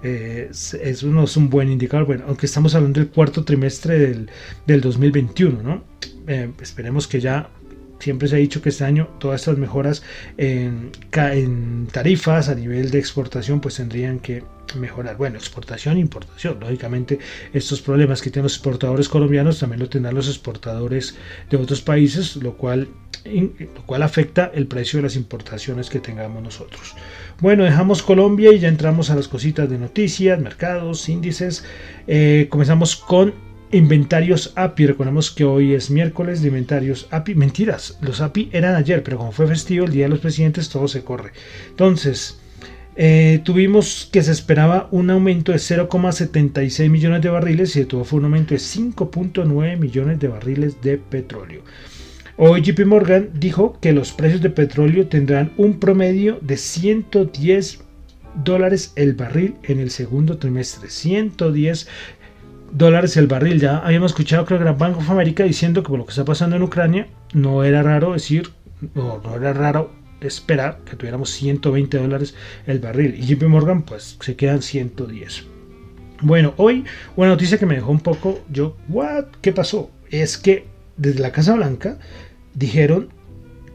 eh, 0.04 0.52
no 1.04 1.24
es 1.24 1.38
un 1.38 1.50
buen 1.50 1.72
indicador. 1.72 2.06
Bueno, 2.06 2.26
aunque 2.28 2.46
estamos 2.46 2.76
hablando 2.76 3.00
del 3.00 3.10
cuarto 3.10 3.44
trimestre 3.44 3.98
del, 3.98 4.30
del 4.68 4.82
2021, 4.82 5.64
¿no? 5.64 5.84
Eh, 6.30 6.52
esperemos 6.62 7.08
que 7.08 7.20
ya 7.20 7.50
siempre 7.98 8.28
se 8.28 8.36
ha 8.36 8.38
dicho 8.38 8.62
que 8.62 8.70
este 8.70 8.84
año 8.84 9.10
todas 9.20 9.42
estas 9.42 9.58
mejoras 9.58 10.04
en, 10.38 10.92
tarifas 11.92 12.50
a 12.50 12.56
nivel 12.56 12.92
de 12.92 13.00
exportación 13.00 13.60
pues 13.60 13.76
tendrían 13.76 14.20
que 14.20 14.44
mejorar. 14.78 15.18
Bueno, 15.18 15.38
exportación 15.38 15.98
e 15.98 16.02
importación. 16.02 16.60
Lógicamente 16.60 17.18
estos 17.52 17.82
problemas 17.82 18.22
que 18.22 18.30
tienen 18.30 18.44
los 18.44 18.54
exportadores 18.54 19.10
colombianos 19.10 19.58
también 19.58 19.80
lo 19.80 19.90
tendrán 19.90 20.14
los 20.14 20.28
exportadores 20.28 21.18
de 21.50 21.58
otros 21.58 21.82
países, 21.82 22.36
lo 22.36 22.56
cual, 22.56 22.88
lo 23.26 23.86
cual 23.88 24.04
afecta 24.04 24.52
el 24.54 24.68
precio 24.68 24.98
de 24.98 25.04
las 25.04 25.16
importaciones 25.16 25.90
que 25.90 26.00
tengamos 26.00 26.44
nosotros. 26.44 26.96
Bueno, 27.42 27.64
dejamos 27.64 28.04
Colombia 28.04 28.54
y 28.54 28.60
ya 28.60 28.68
entramos 28.68 29.10
a 29.10 29.16
las 29.16 29.28
cositas 29.28 29.68
de 29.68 29.80
noticias, 29.80 30.40
mercados, 30.40 31.10
índices. 31.10 31.66
Eh, 32.06 32.46
comenzamos 32.52 32.96
con 32.96 33.49
inventarios 33.72 34.54
API. 34.56 34.88
Recordemos 34.88 35.32
que 35.32 35.44
hoy 35.44 35.74
es 35.74 35.92
miércoles 35.92 36.42
de 36.42 36.48
inventarios 36.48 37.08
API. 37.12 37.36
Mentiras, 37.36 37.98
los 38.02 38.22
API 38.22 38.50
eran 38.52 38.76
ayer, 38.76 39.04
pero 39.04 39.18
como 39.18 39.32
fue 39.32 39.48
festivo 39.48 39.86
el 39.86 39.92
Día 39.92 40.06
de 40.06 40.10
los 40.10 40.20
Presidentes, 40.20 40.70
todo 40.70 40.88
se 40.88 41.04
corre. 41.04 41.32
Entonces, 41.70 42.40
eh, 42.96 43.40
tuvimos 43.44 44.10
que 44.12 44.24
se 44.24 44.32
esperaba 44.32 44.90
un 44.92 45.10
aumento 45.10 45.52
de 45.52 45.60
0,76 45.60 46.90
millones 46.90 47.22
de 47.22 47.30
barriles 47.30 47.76
y 47.76 47.86
todo 47.86 48.04
fue 48.04 48.20
un 48.20 48.26
aumento 48.26 48.54
de 48.54 48.60
5.9 48.60 49.78
millones 49.78 50.20
de 50.20 50.28
barriles 50.28 50.82
de 50.82 50.98
petróleo. 50.98 51.62
Hoy 52.36 52.62
JP 52.62 52.86
Morgan 52.86 53.30
dijo 53.34 53.78
que 53.82 53.94
los 53.94 54.14
precios 54.14 54.42
de 54.42 54.50
petróleo 54.50 55.08
tendrán 55.08 55.52
un 55.58 55.80
promedio 55.80 56.40
de 56.42 56.58
110 56.58 57.84
dólares 58.44 58.94
el 58.96 59.14
barril 59.14 59.56
en 59.64 59.80
el 59.80 59.92
segundo 59.92 60.38
trimestre. 60.38 60.90
110 60.90 61.88
dólares 62.72 63.18
el 63.18 63.28
barril. 63.28 63.60
Ya 63.60 63.78
habíamos 63.78 64.12
escuchado 64.12 64.46
creo 64.46 64.60
que 64.60 64.64
era 64.64 64.74
Bank 64.74 64.98
of 64.98 65.10
America 65.10 65.44
diciendo 65.44 65.84
que 65.84 65.90
por 65.90 66.00
lo 66.00 66.06
que 66.06 66.12
está 66.12 66.26
pasando 66.26 66.56
en 66.56 66.64
Ucrania 66.64 67.08
no 67.34 67.64
era 67.64 67.84
raro 67.84 68.14
decir, 68.14 68.50
o 68.96 69.22
no 69.24 69.36
era 69.36 69.54
raro 69.54 69.92
esperar 70.22 70.80
que 70.86 70.96
tuviéramos 70.96 71.30
120 71.32 71.98
dólares 71.98 72.36
el 72.66 72.80
barril. 72.80 73.16
Y 73.16 73.26
JP 73.26 73.44
Morgan 73.44 73.84
pues 73.84 74.18
se 74.20 74.36
quedan 74.36 74.62
110. 74.62 75.46
Bueno, 76.22 76.54
hoy 76.58 76.84
una 77.16 77.30
noticia 77.30 77.58
que 77.58 77.66
me 77.66 77.76
dejó 77.76 77.92
un 77.92 78.02
poco, 78.02 78.44
yo, 78.50 78.76
¿what? 78.90 79.26
¿Qué 79.42 79.54
pasó? 79.54 79.90
Es 80.10 80.38
que 80.38 80.66
desde 80.98 81.20
la 81.22 81.32
Casa 81.32 81.56
Blanca 81.56 81.98
dijeron 82.54 83.10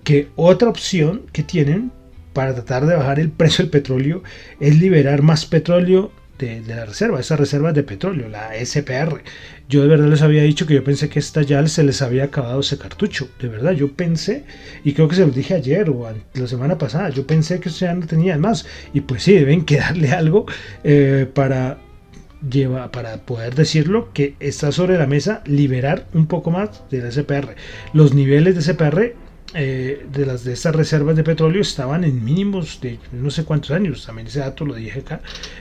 que 0.02 0.28
otra 0.36 0.68
opción 0.68 1.22
que 1.32 1.42
tienen 1.42 1.90
para 2.34 2.54
tratar 2.54 2.84
de 2.84 2.96
bajar 2.96 3.18
el 3.18 3.30
precio 3.30 3.64
del 3.64 3.70
petróleo 3.70 4.22
es 4.60 4.78
liberar 4.78 5.22
más 5.22 5.46
petróleo 5.46 6.12
de, 6.38 6.62
la 6.66 6.84
reserva, 6.84 7.20
esa 7.20 7.36
reserva 7.36 7.72
de 7.72 7.82
petróleo, 7.82 8.28
la 8.28 8.52
SPR. 8.64 9.22
Yo 9.68 9.82
de 9.82 9.88
verdad 9.88 10.08
les 10.08 10.22
había 10.22 10.42
dicho 10.42 10.66
que 10.66 10.74
yo 10.74 10.84
pensé 10.84 11.08
que 11.08 11.18
esta 11.18 11.42
ya 11.42 11.66
se 11.66 11.84
les 11.84 12.02
había 12.02 12.24
acabado 12.24 12.60
ese 12.60 12.78
cartucho. 12.78 13.28
De 13.40 13.48
verdad, 13.48 13.72
yo 13.72 13.92
pensé, 13.92 14.44
y 14.84 14.92
creo 14.92 15.08
que 15.08 15.16
se 15.16 15.26
los 15.26 15.34
dije 15.34 15.54
ayer 15.54 15.88
o 15.90 16.06
la 16.34 16.46
semana 16.46 16.76
pasada, 16.76 17.08
yo 17.10 17.26
pensé 17.26 17.60
que 17.60 17.70
ya 17.70 17.94
no 17.94 18.06
tenía 18.06 18.36
más. 18.38 18.66
Y 18.92 19.00
pues 19.00 19.22
sí, 19.22 19.34
deben 19.34 19.64
quedarle 19.66 20.10
algo 20.12 20.46
eh, 20.82 21.26
para, 21.32 21.78
lleva, 22.48 22.90
para 22.90 23.18
poder 23.18 23.54
decirlo 23.54 24.12
que 24.12 24.34
está 24.40 24.72
sobre 24.72 24.98
la 24.98 25.06
mesa 25.06 25.42
liberar 25.46 26.06
un 26.14 26.26
poco 26.26 26.50
más 26.50 26.82
de 26.90 27.02
la 27.02 27.10
SPR. 27.10 27.54
Los 27.92 28.14
niveles 28.14 28.54
de 28.54 28.62
SPR 28.62 29.23
eh, 29.54 30.06
de 30.12 30.26
las 30.26 30.42
de 30.42 30.52
estas 30.52 30.74
reservas 30.74 31.14
de 31.14 31.22
petróleo 31.22 31.62
estaban 31.62 32.02
en 32.02 32.24
mínimos 32.24 32.80
de 32.80 32.98
no 33.12 33.30
sé 33.30 33.44
cuántos 33.44 33.70
años, 33.70 34.04
también 34.04 34.26
ese 34.26 34.40
dato 34.40 34.64
lo 34.64 34.74
dije 34.74 35.00
acá, 35.00 35.20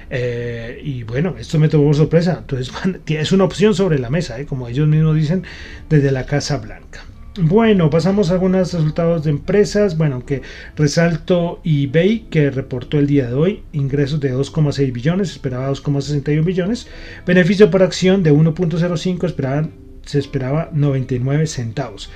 eh, 0.10 0.82
y 0.84 1.04
bueno, 1.04 1.36
esto 1.38 1.60
me 1.60 1.70
tomó 1.70 1.94
sorpresa, 1.94 2.38
entonces 2.40 2.74
es 3.06 3.32
una 3.32 3.44
opción 3.44 3.76
sobre 3.76 4.00
la 4.00 4.10
mesa, 4.10 4.40
eh, 4.40 4.46
como 4.48 4.68
ellos 4.68 4.88
mismos 4.88 5.16
dicen, 5.16 5.44
desde 5.90 6.12
la 6.12 6.26
Casa 6.26 6.58
Blanca. 6.58 7.06
Bueno, 7.40 7.90
pasamos 7.90 8.30
a 8.30 8.34
algunos 8.34 8.74
resultados 8.74 9.24
de 9.24 9.32
empresas. 9.32 9.98
Bueno, 9.98 10.24
que 10.24 10.44
resalto 10.76 11.62
eBay, 11.64 12.28
que 12.30 12.52
reportó 12.52 13.00
el 13.00 13.08
día 13.08 13.28
de 13.28 13.34
hoy 13.34 13.64
ingresos 13.72 14.20
de 14.20 14.36
2,6 14.36 14.94
billones, 14.94 15.32
esperaba 15.32 15.68
2,61 15.72 16.44
billones. 16.44 16.88
Beneficio 17.26 17.72
por 17.72 17.82
acción 17.82 18.22
de 18.22 18.32
1.05, 18.32 19.26
esperaban, 19.26 19.72
se 20.06 20.20
esperaba 20.20 20.70
99 20.74 21.48
centavos 21.48 22.12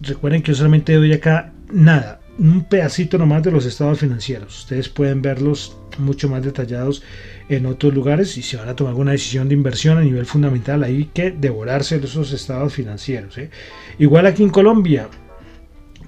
recuerden 0.00 0.42
que 0.42 0.52
yo 0.52 0.56
solamente 0.56 0.94
doy 0.94 1.12
acá 1.12 1.52
nada, 1.72 2.20
un 2.38 2.64
pedacito 2.64 3.18
nomás 3.18 3.42
de 3.42 3.50
los 3.50 3.64
estados 3.64 3.98
financieros. 3.98 4.60
Ustedes 4.60 4.88
pueden 4.88 5.22
verlos 5.22 5.76
mucho 5.98 6.28
más 6.28 6.42
detallados 6.42 7.02
en 7.48 7.66
otros 7.66 7.94
lugares 7.94 8.36
y 8.36 8.42
si 8.42 8.56
van 8.56 8.68
a 8.68 8.76
tomar 8.76 8.90
alguna 8.90 9.12
decisión 9.12 9.48
de 9.48 9.54
inversión 9.54 9.98
a 9.98 10.02
nivel 10.02 10.26
fundamental 10.26 10.82
hay 10.82 11.10
que 11.12 11.30
devorarse 11.30 11.96
esos 11.96 12.32
estados 12.32 12.74
financieros. 12.74 13.38
¿eh? 13.38 13.50
Igual 13.98 14.26
aquí 14.26 14.42
en 14.42 14.50
Colombia 14.50 15.08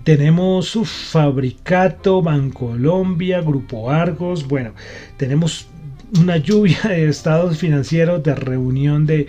tenemos 0.02 0.68
su 0.68 0.84
Fabricato, 0.84 2.22
Bancolombia, 2.22 3.40
Grupo 3.40 3.90
Argos, 3.90 4.46
bueno, 4.46 4.72
tenemos 5.16 5.68
una 6.20 6.36
lluvia 6.36 6.80
de 6.84 7.08
estados 7.08 7.58
financieros, 7.58 8.22
de 8.22 8.34
reunión 8.34 9.06
de, 9.06 9.26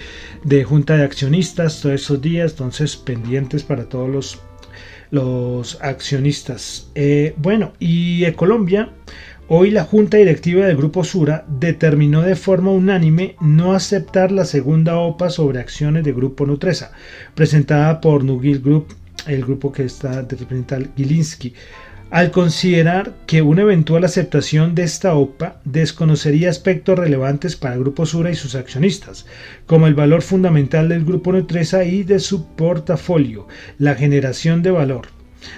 junta 0.63 0.97
de 0.97 1.03
accionistas 1.03 1.81
todos 1.81 1.95
esos 1.95 2.21
días, 2.21 2.51
entonces 2.51 2.95
pendientes 2.95 3.63
para 3.63 3.85
todos 3.85 4.09
los, 4.09 4.39
los 5.11 5.81
accionistas. 5.81 6.89
Eh, 6.95 7.33
bueno, 7.37 7.73
y 7.79 8.25
en 8.25 8.33
Colombia, 8.33 8.91
hoy 9.47 9.71
la 9.71 9.83
junta 9.83 10.17
directiva 10.17 10.65
del 10.65 10.77
Grupo 10.77 11.03
Sura 11.03 11.45
determinó 11.47 12.21
de 12.21 12.35
forma 12.35 12.71
unánime 12.71 13.35
no 13.41 13.73
aceptar 13.73 14.31
la 14.31 14.45
segunda 14.45 14.97
OPA 14.97 15.29
sobre 15.29 15.59
acciones 15.59 16.03
de 16.03 16.13
Grupo 16.13 16.45
Nutresa, 16.45 16.91
presentada 17.35 18.01
por 18.01 18.23
Nugil 18.23 18.59
Group, 18.61 18.87
el 19.25 19.43
grupo 19.43 19.71
que 19.71 19.83
está 19.83 20.23
de 20.23 20.37
representar 20.37 20.87
Gilinski 20.95 21.53
al 22.09 22.31
considerar 22.31 23.13
que 23.25 23.41
una 23.41 23.63
eventual 23.63 24.05
aceptación 24.05 24.75
de 24.75 24.83
esta 24.83 25.13
OPA 25.13 25.59
desconocería 25.65 26.49
aspectos 26.49 26.97
relevantes 26.97 27.55
para 27.55 27.77
Grupo 27.77 28.05
Sura 28.05 28.31
y 28.31 28.35
sus 28.35 28.55
accionistas, 28.55 29.25
como 29.65 29.87
el 29.87 29.93
valor 29.93 30.21
fundamental 30.21 30.87
del 30.87 31.03
Grupo 31.03 31.33
Nutresa 31.33 31.83
y 31.83 32.03
de 32.03 32.19
su 32.19 32.47
portafolio, 32.47 33.47
la 33.77 33.95
generación 33.95 34.61
de 34.61 34.71
valor, 34.71 35.07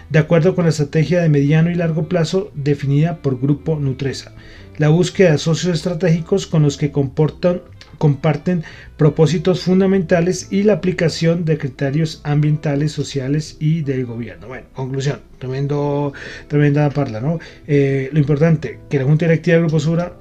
de 0.10 0.20
acuerdo 0.20 0.56
con 0.56 0.66
la 0.66 0.72
estrategia 0.72 1.22
de 1.22 1.30
mediano 1.30 1.70
y 1.70 1.76
largo 1.76 2.10
plazo 2.10 2.52
definida 2.56 3.18
por 3.18 3.40
Grupo 3.40 3.76
Nutresa, 3.76 4.34
la 4.78 4.90
búsqueda 4.90 5.34
de 5.34 5.38
socios 5.38 5.76
estratégicos 5.76 6.48
con 6.48 6.64
los 6.64 6.78
que 6.78 6.92
comportan 6.92 7.62
comparten 8.00 8.64
propósitos 8.98 9.62
fundamentales 9.62 10.48
y 10.50 10.64
la 10.64 10.74
aplicación 10.74 11.46
de 11.46 11.60
criterios 11.60 12.22
ambientales, 12.24 12.94
sociales 12.94 13.58
y 13.60 13.82
del 13.82 14.08
gobierno. 14.08 14.48
Bueno, 14.48 14.66
conclusión, 14.74 15.20
tremendo, 15.38 16.14
tremenda 16.48 16.90
parla, 16.90 17.22
¿no? 17.22 17.40
Eh, 17.68 18.10
lo 18.12 18.20
importante, 18.20 18.80
que 18.90 18.98
la 18.98 19.04
Junta 19.04 19.26
Directiva 19.26 19.58
del 19.58 19.66
Grupo 19.66 19.80
Sura 19.80 20.14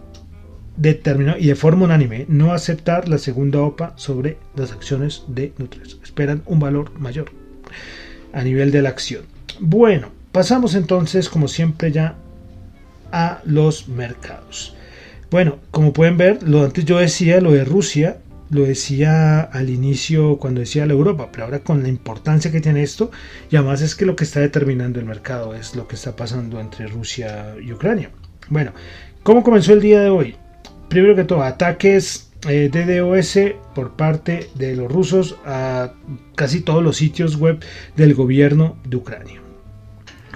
determinó 0.77 1.37
y 1.39 1.47
de 1.47 1.55
forma 1.55 1.85
unánime 1.85 2.27
no 2.29 2.53
aceptar 2.53 3.09
la 3.09 3.19
segunda 3.19 3.61
OPA 3.61 3.95
sobre 3.97 4.39
las 4.55 4.73
acciones 4.73 5.25
de 5.29 5.53
Nutres. 5.57 5.99
Esperan 6.03 6.43
un 6.47 6.61
valor 6.61 6.93
mayor 6.99 7.31
a 8.33 8.43
nivel 8.43 8.71
de 8.71 8.83
la 8.83 8.91
acción. 8.91 9.23
Bueno, 9.61 10.11
pasamos 10.33 10.75
entonces, 10.75 11.29
como 11.29 11.49
siempre, 11.49 11.93
ya 11.93 12.17
a 13.13 13.41
los 13.45 13.89
mercados. 13.89 14.75
Bueno, 15.31 15.59
como 15.71 15.93
pueden 15.93 16.17
ver, 16.17 16.43
lo 16.43 16.65
antes 16.65 16.87
yo 16.87 16.99
decía 16.99 17.43
lo 17.43 17.53
de 17.53 17.65
Rusia, 17.65 18.19
lo 18.51 18.63
decía 18.63 19.43
al 19.43 19.69
inicio 19.69 20.39
cuando 20.39 20.61
decía 20.61 20.87
la 20.87 20.95
Europa, 20.95 21.29
pero 21.31 21.45
ahora 21.45 21.59
con 21.59 21.83
la 21.83 21.91
importancia 21.91 22.51
que 22.51 22.63
tiene 22.63 22.83
esto, 22.83 23.11
y 23.51 23.57
además 23.57 23.83
es 23.83 23.95
que 23.95 24.07
lo 24.07 24.17
que 24.17 24.25
está 24.25 24.41
determinando 24.41 24.99
el 25.01 25.05
mercado 25.05 25.55
es 25.55 25.77
lo 25.77 25.87
que 25.87 25.97
está 25.97 26.17
pasando 26.17 26.61
entre 26.61 26.87
Rusia 26.87 27.55
y 27.63 27.73
Ucrania. 27.73 28.11
Bueno, 28.49 28.73
¿cómo 29.23 29.43
comenzó 29.43 29.75
el 29.75 29.83
día 29.83 30.01
de 30.01 30.09
hoy? 30.09 30.37
Primero 30.89 31.15
que 31.15 31.25
todo, 31.25 31.43
ataques 31.43 32.31
eh, 32.49 32.71
DDoS 32.73 33.55
por 33.75 33.97
parte 33.97 34.49
de 34.55 34.77
los 34.77 34.91
rusos 34.91 35.37
a 35.45 35.93
casi 36.37 36.63
todos 36.63 36.83
los 36.83 36.97
sitios 36.97 37.37
web 37.37 37.63
del 37.97 38.15
gobierno 38.15 38.79
de 38.87 38.97
Ucrania. 38.97 39.43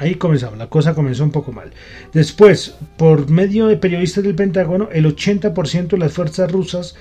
Ahí 0.03 0.17
comenzamos, 0.17 0.59
la 0.59 0.69
cosa 0.69 0.97
comenzó 0.97 1.23
un 1.23 1.31
poco 1.31 1.53
mal. 1.53 1.71
Después, 2.13 2.75
por 2.97 3.31
medio 3.31 3.69
de 3.69 3.77
periodistas 3.77 4.25
del 4.25 4.35
Pentágono, 4.35 4.89
el 4.91 5.07
80% 5.07 5.91
de 5.91 5.99
las 5.99 6.13
fuerzas 6.13 6.51
rusas, 6.51 6.97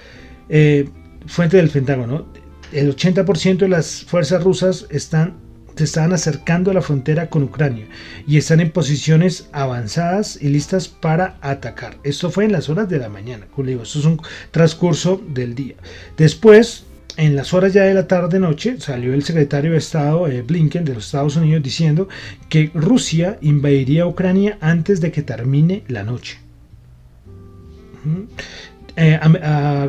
eh, 0.50 0.88
fuente 1.26 1.58
del 1.58 1.72
Pentágono, 1.72 2.28
el 2.72 2.96
80% 2.96 3.58
de 3.58 3.70
las 3.70 4.04
fuerzas 4.04 4.44
rusas 4.44 4.86
están, 4.92 5.38
se 5.76 5.86
están 5.86 6.14
acercando 6.14 6.70
a 6.70 6.76
la 6.76 6.84
frontera 6.84 7.28
con 7.28 7.42
Ucrania 7.42 7.88
y 8.28 8.38
están 8.38 8.60
en 8.60 8.70
posiciones 8.70 9.50
avanzadas 9.52 10.38
y 10.40 10.50
listas 10.50 10.88
para 10.88 11.40
atacar. 11.42 11.98
Esto 12.04 12.30
fue 12.30 12.46
en 12.46 12.52
las 12.52 12.70
horas 12.70 12.88
de 12.88 13.00
la 13.00 13.10
mañana, 13.10 13.48
como 13.56 13.68
digo, 13.68 13.82
esto 13.82 13.98
es 13.98 14.06
un 14.06 14.22
transcurso 14.52 15.20
del 15.28 15.56
día. 15.56 15.74
Después, 16.18 16.86
en 17.18 17.36
las 17.36 17.54
horas 17.54 17.74
ya 17.74 17.84
de 17.84 17.94
la 17.94 18.08
tarde-noche 18.08 18.76
salió 18.80 19.14
el 19.14 19.24
secretario 19.24 19.72
de 19.72 19.78
Estado 19.78 20.28
eh, 20.28 20.42
Blinken 20.42 20.86
de 20.86 20.94
los 20.94 21.06
Estados 21.06 21.36
Unidos 21.36 21.64
diciendo 21.64 22.08
que 22.50 22.72
Rusia 22.74 23.38
invadiría 23.42 24.08
Ucrania 24.08 24.58
antes 24.62 25.02
de 25.02 25.12
que 25.12 25.22
termine 25.22 25.84
la 25.88 26.04
noche. 26.04 26.40
Eh, 28.98 29.20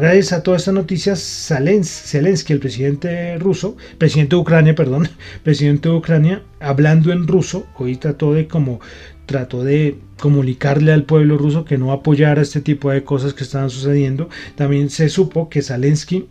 gracias 0.01 0.33
a 0.33 0.43
todas 0.43 0.63
estas 0.63 0.75
noticias, 0.75 1.21
Zelensky, 1.21 2.53
el 2.53 2.61
presidente 2.61 3.37
ruso, 3.39 3.77
presidente 3.99 4.37
de 4.37 4.43
Ucrania, 4.43 4.75
perdón, 4.75 5.09
presidente 5.43 5.89
de 5.89 5.95
Ucrania, 5.95 6.43
hablando 6.61 7.13
en 7.13 7.27
ruso, 7.27 7.67
hoy 7.77 7.97
trató 7.97 8.33
de 8.35 8.47
como 8.47 8.81
trató 9.27 9.65
de 9.65 9.99
comunicarle 10.19 10.93
al 10.93 11.05
pueblo 11.05 11.39
ruso 11.39 11.65
que 11.65 11.79
no 11.79 11.93
apoyara 11.93 12.43
este 12.43 12.61
tipo 12.61 12.91
de 12.91 13.03
cosas 13.03 13.35
que 13.35 13.45
estaban 13.45 13.71
sucediendo. 13.71 14.29
También 14.57 14.91
se 14.91 15.09
supo 15.09 15.49
que 15.49 15.63
Zelensky 15.63 16.29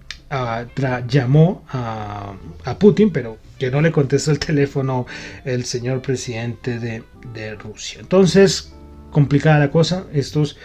llamó 1.08 1.66
a, 1.70 2.34
Putin, 2.80 3.12
pero 3.12 3.38
que 3.60 3.70
no 3.70 3.82
le 3.82 3.92
contestó 3.92 4.32
el 4.32 4.40
teléfono 4.40 5.06
el 5.44 5.66
señor 5.66 6.02
presidente 6.02 6.80
de, 6.80 7.56
Rusia. 7.56 8.00
Entonces, 8.02 8.74
complicada 9.12 9.60
la 9.60 9.72
cosa, 9.72 10.06
estos 10.14 10.58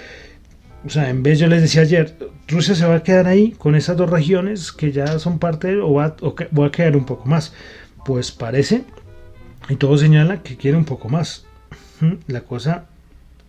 o 0.84 0.88
sea, 0.88 1.10
en 1.10 1.24
vez 1.24 1.40
yo 1.40 1.48
les 1.48 1.62
decía 1.62 1.82
ayer, 1.82 2.14
Rusia 2.46 2.76
se 2.76 2.86
va 2.86 2.96
a 2.96 3.02
quedar 3.02 3.26
ahí 3.26 3.50
con 3.52 3.74
esas 3.74 3.96
dos 3.96 4.08
regiones 4.08 4.70
que 4.70 4.92
ya 4.92 5.18
son 5.18 5.40
parte 5.40 5.76
o 5.78 5.94
va, 5.94 6.14
o 6.20 6.36
va 6.56 6.66
a 6.66 6.70
quedar 6.70 6.96
un 6.96 7.04
poco 7.04 7.26
más. 7.26 7.52
Pues 8.04 8.30
parece, 8.30 8.84
y 9.68 9.74
todo 9.74 9.98
señala 9.98 10.42
que 10.42 10.56
quiere 10.56 10.76
un 10.76 10.84
poco 10.84 11.08
más. 11.08 11.44
La 12.28 12.42
cosa 12.42 12.86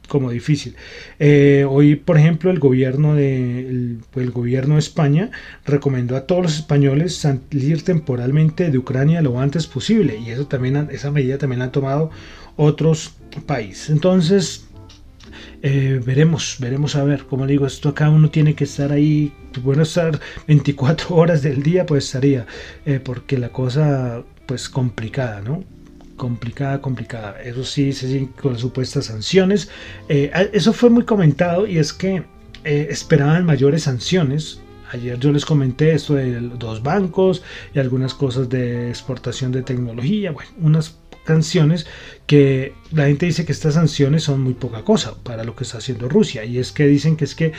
como 0.08 0.32
difícil. 0.32 0.76
Eh, 1.20 1.66
hoy, 1.70 1.96
por 1.96 2.18
ejemplo, 2.18 2.52
el 2.52 2.60
gobierno 2.60 3.16
de 3.16 3.68
el, 3.68 4.00
pues, 4.12 4.26
el, 4.26 4.32
gobierno 4.32 4.76
de 4.76 4.80
España 4.80 5.32
recomendó 5.66 6.16
a 6.16 6.22
todos 6.26 6.42
los 6.42 6.56
españoles 6.56 7.16
salir 7.16 7.84
temporalmente 7.84 8.72
de 8.72 8.78
Ucrania 8.78 9.22
lo 9.22 9.40
antes 9.40 9.68
posible 9.68 10.18
y 10.18 10.32
eso 10.32 10.48
también 10.48 10.90
esa 10.92 11.12
medida 11.12 11.38
también 11.38 11.60
la 11.60 11.66
han 11.66 11.72
tomado 11.72 12.10
otros 12.56 13.16
países. 13.46 13.90
Entonces 13.90 14.68
eh, 15.62 16.02
veremos, 16.06 16.58
veremos 16.60 16.96
a 16.96 17.04
ver. 17.04 17.26
Como 17.26 17.48
digo, 17.48 17.66
esto 17.66 17.90
acá 17.90 18.10
uno 18.10 18.30
tiene 18.30 18.56
que 18.56 18.64
estar 18.64 18.92
ahí. 18.92 19.34
Bueno, 19.64 19.84
estar 19.84 20.20
24 20.48 21.16
horas 21.16 21.42
del 21.42 21.64
día, 21.64 21.86
pues 21.86 22.06
estaría, 22.06 22.46
eh, 22.86 23.00
porque 23.04 23.38
la 23.38 23.50
cosa, 23.50 24.24
pues 24.46 24.70
complicada, 24.70 25.42
¿no? 25.42 25.64
Complicada, 26.18 26.82
complicada. 26.82 27.42
Eso 27.42 27.64
sí, 27.64 27.94
se 27.94 28.28
con 28.42 28.58
supuestas 28.58 29.06
sanciones. 29.06 29.70
Eh, 30.10 30.32
eso 30.52 30.74
fue 30.74 30.90
muy 30.90 31.06
comentado 31.06 31.66
y 31.66 31.78
es 31.78 31.94
que 31.94 32.24
eh, 32.64 32.88
esperaban 32.90 33.46
mayores 33.46 33.84
sanciones. 33.84 34.60
Ayer 34.92 35.20
yo 35.20 35.32
les 35.32 35.46
comenté 35.46 35.94
esto 35.94 36.16
de 36.16 36.40
dos 36.40 36.82
bancos 36.84 37.44
y 37.74 37.80
algunas 37.80 38.14
cosas 38.14 38.50
de 38.50 38.90
exportación 38.90 39.52
de 39.52 39.62
tecnología. 39.62 40.32
Bueno, 40.32 40.50
unas 40.60 40.98
canciones 41.26 41.86
que 42.26 42.74
la 42.92 43.06
gente 43.08 43.26
dice 43.26 43.46
que 43.46 43.52
estas 43.52 43.76
sanciones 43.76 44.24
son 44.24 44.42
muy 44.42 44.54
poca 44.54 44.84
cosa 44.84 45.14
para 45.24 45.44
lo 45.44 45.56
que 45.56 45.64
está 45.64 45.78
haciendo 45.78 46.10
Rusia. 46.10 46.44
Y 46.46 46.58
es 46.58 46.72
que 46.72 46.88
dicen 46.88 47.18
que 47.18 47.26
es 47.26 47.36
que 47.36 47.52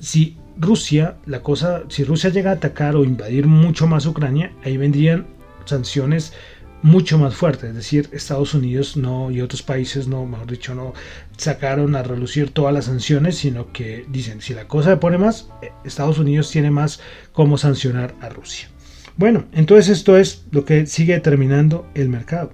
si 0.00 0.36
Rusia, 0.58 1.16
la 1.26 1.42
cosa, 1.42 1.84
si 1.88 2.04
Rusia 2.04 2.30
llega 2.30 2.50
a 2.50 2.54
atacar 2.54 2.96
o 2.96 3.04
invadir 3.04 3.46
mucho 3.46 3.86
más 3.86 4.06
Ucrania, 4.06 4.52
ahí 4.64 4.76
vendrían 4.76 5.26
sanciones 5.64 6.32
mucho 6.82 7.18
más 7.18 7.34
fuerte, 7.34 7.68
es 7.68 7.74
decir, 7.74 8.08
Estados 8.12 8.54
Unidos 8.54 8.96
no 8.96 9.30
y 9.30 9.40
otros 9.40 9.62
países 9.62 10.06
no, 10.06 10.24
mejor 10.26 10.50
dicho, 10.50 10.74
no 10.74 10.94
sacaron 11.36 11.96
a 11.96 12.02
relucir 12.02 12.50
todas 12.50 12.72
las 12.72 12.84
sanciones, 12.84 13.36
sino 13.36 13.72
que 13.72 14.04
dicen, 14.08 14.40
si 14.40 14.54
la 14.54 14.68
cosa 14.68 14.90
se 14.90 14.96
pone 14.96 15.18
más, 15.18 15.48
eh, 15.62 15.72
Estados 15.84 16.18
Unidos 16.18 16.50
tiene 16.50 16.70
más 16.70 17.00
cómo 17.32 17.58
sancionar 17.58 18.14
a 18.20 18.28
Rusia. 18.28 18.68
Bueno, 19.16 19.46
entonces 19.52 19.88
esto 19.88 20.16
es 20.16 20.44
lo 20.52 20.64
que 20.64 20.86
sigue 20.86 21.14
determinando 21.14 21.88
el 21.94 22.08
mercado. 22.08 22.52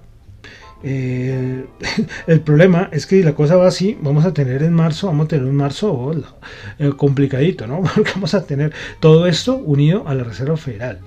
Eh, 0.83 1.65
el 2.27 2.41
problema 2.41 2.89
es 2.91 3.05
que 3.05 3.17
si 3.17 3.23
la 3.23 3.35
cosa 3.35 3.55
va 3.55 3.67
así, 3.67 3.97
vamos 4.01 4.25
a 4.25 4.33
tener 4.33 4.63
en 4.63 4.73
marzo, 4.73 5.07
vamos 5.07 5.25
a 5.25 5.27
tener 5.29 5.45
un 5.45 5.55
marzo 5.55 5.93
oh, 5.93 6.15
eh, 6.79 6.91
complicadito, 6.97 7.67
¿no? 7.67 7.83
Porque 7.95 8.11
vamos 8.15 8.33
a 8.33 8.45
tener 8.45 8.73
todo 8.99 9.27
esto 9.27 9.55
unido 9.55 10.07
a 10.07 10.15
la 10.15 10.23
Reserva 10.23 10.57
Federal 10.57 10.99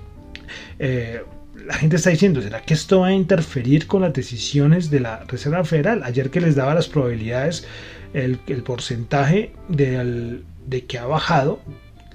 la 1.69 1.75
gente 1.75 1.97
está 1.97 2.09
diciendo, 2.09 2.41
¿será 2.41 2.63
que 2.63 2.73
esto 2.73 3.01
va 3.01 3.07
a 3.09 3.13
interferir 3.13 3.85
con 3.85 4.01
las 4.01 4.11
decisiones 4.11 4.89
de 4.89 5.01
la 5.01 5.23
Reserva 5.25 5.63
Federal? 5.63 6.01
Ayer 6.03 6.31
que 6.31 6.41
les 6.41 6.55
daba 6.55 6.73
las 6.73 6.87
probabilidades, 6.87 7.67
el, 8.13 8.39
porcentaje 8.63 9.53
de, 9.67 10.41
de 10.65 10.85
que 10.85 10.97
ha 10.97 11.05
bajado 11.05 11.61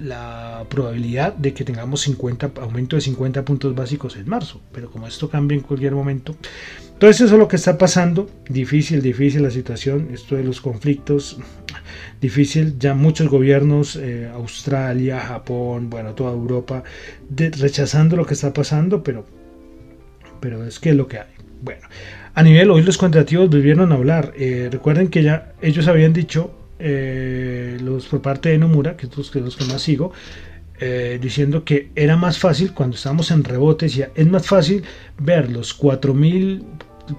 la 0.00 0.64
probabilidad 0.68 1.34
de 1.34 1.54
que 1.54 1.62
tengamos 1.62 2.00
50, 2.00 2.50
aumento 2.60 2.96
de 2.96 3.02
50 3.02 3.44
puntos 3.44 3.76
básicos 3.76 4.16
en 4.16 4.28
marzo. 4.28 4.60
Pero 4.72 4.90
como 4.90 5.06
esto 5.06 5.30
cambia 5.30 5.54
en 5.54 5.62
cualquier 5.62 5.94
momento, 5.94 6.34
entonces 6.94 7.26
eso 7.26 7.34
es 7.34 7.38
lo 7.38 7.46
que 7.46 7.54
está 7.54 7.78
pasando. 7.78 8.28
Difícil, 8.48 9.02
difícil 9.02 9.44
la 9.44 9.52
situación. 9.52 10.08
Esto 10.12 10.34
de 10.34 10.42
los 10.42 10.60
conflictos, 10.60 11.38
difícil. 12.20 12.76
Ya 12.78 12.94
muchos 12.94 13.28
gobiernos, 13.28 13.94
eh, 13.94 14.28
Australia, 14.34 15.20
Japón, 15.20 15.90
bueno, 15.90 16.14
toda 16.14 16.32
Europa, 16.32 16.82
rechazando 17.30 18.16
lo 18.16 18.26
que 18.26 18.34
está 18.34 18.52
pasando, 18.52 19.04
pero, 19.04 19.24
pero 20.44 20.62
es 20.62 20.78
que 20.78 20.90
es 20.90 20.94
lo 20.94 21.08
que 21.08 21.20
hay. 21.20 21.32
Bueno, 21.62 21.88
a 22.34 22.42
nivel, 22.42 22.70
hoy 22.70 22.82
los 22.82 22.98
contrativos 22.98 23.48
volvieron 23.48 23.92
a 23.92 23.94
hablar. 23.94 24.34
Eh, 24.36 24.68
recuerden 24.70 25.08
que 25.08 25.22
ya 25.22 25.54
ellos 25.62 25.88
habían 25.88 26.12
dicho, 26.12 26.54
eh, 26.78 27.78
los 27.80 28.04
por 28.04 28.20
parte 28.20 28.50
de 28.50 28.58
Nomura, 28.58 28.94
que 28.94 29.06
es 29.06 29.16
los 29.16 29.56
que 29.56 29.64
más 29.64 29.80
sigo, 29.80 30.12
diciendo 31.18 31.64
que 31.64 31.88
era 31.94 32.14
más 32.16 32.38
fácil 32.38 32.74
cuando 32.74 32.96
estábamos 32.96 33.30
en 33.30 33.42
rebotes, 33.42 33.94
ya 33.94 34.10
es 34.14 34.26
más 34.26 34.46
fácil 34.46 34.82
ver 35.18 35.50
los 35.50 35.72
4000 35.72 36.62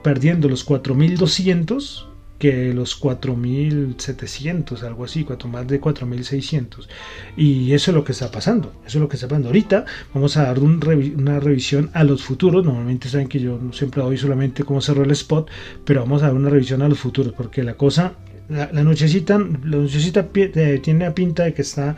perdiendo 0.04 0.48
los 0.48 0.64
4200 0.64 2.08
que 2.38 2.74
los 2.74 2.96
4700, 2.96 4.84
algo 4.84 5.06
así, 5.06 5.24
cuatro, 5.24 5.48
más 5.48 5.68
de 5.68 5.80
4600. 5.80 6.90
Y 7.38 7.72
eso 7.74 7.92
es 7.92 7.96
lo 7.96 8.04
que 8.04 8.12
está 8.12 8.30
pasando. 8.30 8.74
Eso 8.86 8.98
es 8.98 9.02
lo 9.02 9.08
que 9.08 9.16
está 9.16 9.28
pasando. 9.28 9.50
Ahorita 9.50 9.86
vamos 10.14 10.36
a 10.38 10.44
dar 10.44 10.60
una 10.60 11.40
revisión 11.40 11.90
a 11.94 12.04
los 12.04 12.24
futuros. 12.24 12.66
Normalmente 12.66 13.10
saben 13.10 13.28
que 13.28 13.40
yo 13.40 13.60
siempre 13.72 14.02
doy 14.02 14.18
solamente 14.18 14.64
cómo 14.64 14.82
cerró 14.82 15.04
el 15.04 15.12
spot, 15.12 15.50
pero 15.86 16.02
vamos 16.02 16.24
a 16.24 16.28
dar 16.28 16.36
una 16.36 16.50
revisión 16.50 16.82
a 16.82 16.90
los 16.90 17.00
futuros 17.00 17.34
porque 17.34 17.64
la 17.64 17.76
cosa, 17.76 18.14
la, 18.50 18.68
nochecita, 18.84 19.38
la 19.38 19.78
nochecita 19.78 20.28
eh, 20.34 20.80
tiene 20.84 21.06
la 21.06 21.16
pinta 21.16 21.44
de 21.44 21.54
que 21.54 21.62
está 21.62 21.96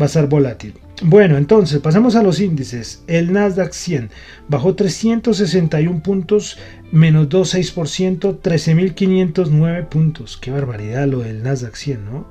va 0.00 0.04
a 0.04 0.06
estar 0.06 0.28
volátil. 0.28 0.74
Bueno, 1.02 1.36
entonces 1.36 1.80
pasamos 1.80 2.14
a 2.14 2.22
los 2.22 2.40
índices. 2.40 3.02
El 3.08 3.32
Nasdaq 3.32 3.72
100 3.72 4.10
bajó 4.48 4.76
361 4.76 6.02
puntos, 6.02 6.56
menos 6.92 7.28
2,6%, 7.28 8.40
13.509 8.40 9.88
puntos. 9.88 10.36
Qué 10.36 10.52
barbaridad 10.52 11.08
lo 11.08 11.18
del 11.18 11.42
Nasdaq 11.42 11.74
100, 11.74 12.04
¿no? 12.04 12.30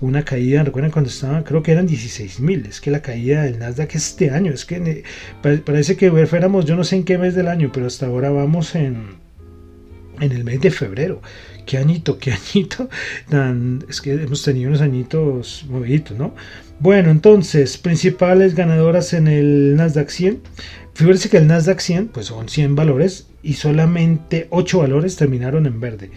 Una 0.00 0.24
caída, 0.24 0.64
recuerden 0.64 0.90
cuando 0.90 1.08
estaba, 1.08 1.44
creo 1.44 1.62
que 1.62 1.70
eran 1.70 1.86
16.000. 1.86 2.66
Es 2.66 2.80
que 2.80 2.90
la 2.90 3.00
caída 3.00 3.44
del 3.44 3.60
Nasdaq 3.60 3.94
este 3.94 4.30
año, 4.30 4.52
es 4.52 4.64
que 4.64 5.04
parece 5.40 5.96
que 5.96 6.10
fuéramos, 6.26 6.64
yo 6.64 6.74
no 6.74 6.82
sé 6.82 6.96
en 6.96 7.04
qué 7.04 7.16
mes 7.16 7.36
del 7.36 7.46
año, 7.46 7.70
pero 7.72 7.86
hasta 7.86 8.06
ahora 8.06 8.30
vamos 8.30 8.74
en, 8.74 9.14
en 10.20 10.32
el 10.32 10.42
mes 10.42 10.60
de 10.60 10.72
febrero. 10.72 11.22
Qué 11.66 11.78
añito, 11.78 12.18
qué 12.18 12.32
añito. 12.32 12.88
es 13.88 14.00
que 14.00 14.12
hemos 14.12 14.42
tenido 14.42 14.68
unos 14.68 14.80
añitos 14.80 15.64
moviditos, 15.68 16.16
¿no? 16.16 16.34
Bueno, 16.78 17.10
entonces, 17.10 17.76
principales 17.76 18.54
ganadoras 18.54 19.12
en 19.12 19.28
el 19.28 19.76
Nasdaq 19.76 20.08
100. 20.08 20.40
Fíjense 20.94 21.28
que 21.28 21.36
el 21.38 21.46
Nasdaq 21.46 21.80
100, 21.80 22.08
pues 22.08 22.26
son 22.26 22.48
100 22.48 22.74
valores 22.74 23.28
y 23.42 23.54
solamente 23.54 24.46
8 24.50 24.78
valores 24.78 25.16
terminaron 25.16 25.66
en 25.66 25.80
verde. 25.80 26.10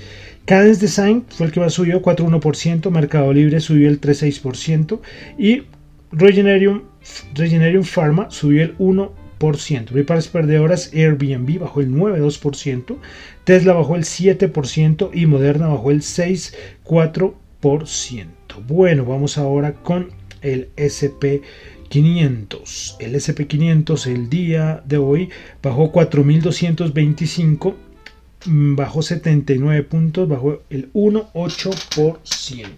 Cadence 0.46 0.82
Design 0.82 1.26
fue 1.30 1.48
el 1.48 1.52
que 1.54 1.60
más 1.60 1.74
subió 1.74 2.02
4,1%, 2.02 2.90
Mercado 2.92 3.32
Libre 3.32 3.62
subió 3.62 3.88
el 3.88 4.02
3,6% 4.02 5.00
y 5.38 5.64
Regenerium, 6.12 6.84
Regenerium 7.34 7.84
Pharma 7.84 8.30
subió 8.30 8.64
el 8.64 8.78
1%. 8.78 9.23
Vi 9.92 10.04
para 10.04 10.22
perdedoras, 10.22 10.92
Airbnb 10.94 11.60
bajó 11.60 11.82
el 11.82 11.90
9,2%, 11.90 12.96
Tesla 13.44 13.74
bajó 13.74 13.98
el 13.98 14.04
7% 14.04 15.10
y 15.14 15.26
Moderna 15.26 15.68
bajó 15.68 15.92
el 15.92 16.00
6,4%. 16.00 17.34
Bueno, 18.66 19.04
vamos 19.04 19.38
ahora 19.38 19.74
con 19.74 20.12
el 20.42 20.70
SP500. 20.78 22.96
El 23.00 23.16
SP500 23.16 24.08
el 24.08 24.30
día 24.30 24.82
de 24.86 24.98
hoy 24.98 25.30
bajó 25.62 25.92
4.225, 25.92 27.76
mm, 28.46 28.76
bajó 28.76 29.02
79 29.02 29.84
puntos, 29.84 30.30
bajó 30.30 30.62
el 30.70 30.90
1,8%. 30.94 32.70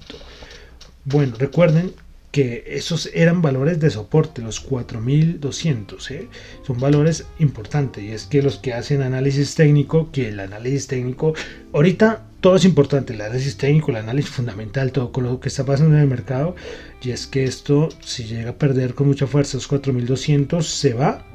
Bueno, 1.04 1.36
recuerden 1.38 1.94
que 2.36 2.66
esos 2.68 3.10
eran 3.14 3.42
valores 3.42 3.80
de 3.80 3.90
soporte, 3.90 4.42
los 4.42 4.60
4200, 4.60 6.12
¿eh? 6.12 6.28
son 6.68 6.78
valores 6.82 7.28
importantes 7.40 8.04
y 8.04 8.12
es 8.12 8.26
que 8.26 8.42
los 8.42 8.58
que 8.58 8.74
hacen 8.74 9.04
análisis 9.04 9.56
técnico, 9.56 10.12
que 10.12 10.28
el 10.28 10.42
análisis 10.42 10.88
técnico, 10.88 11.34
ahorita 11.72 12.26
todo 12.42 12.58
es 12.58 12.66
importante, 12.66 13.14
el 13.14 13.22
análisis 13.22 13.56
técnico, 13.56 13.92
el 13.92 13.96
análisis 13.96 14.32
fundamental, 14.32 14.92
todo 14.92 15.14
con 15.14 15.24
lo 15.24 15.40
que 15.40 15.48
está 15.48 15.64
pasando 15.64 15.96
en 15.96 16.02
el 16.02 16.10
mercado 16.10 16.58
y 17.02 17.12
es 17.12 17.26
que 17.26 17.46
esto 17.46 17.88
si 18.02 18.26
llega 18.26 18.50
a 18.50 18.58
perder 18.58 18.96
con 18.96 19.08
mucha 19.08 19.28
fuerza 19.28 19.56
los 19.56 19.68
4200 19.68 20.68
se 20.68 20.94
va 20.94 21.26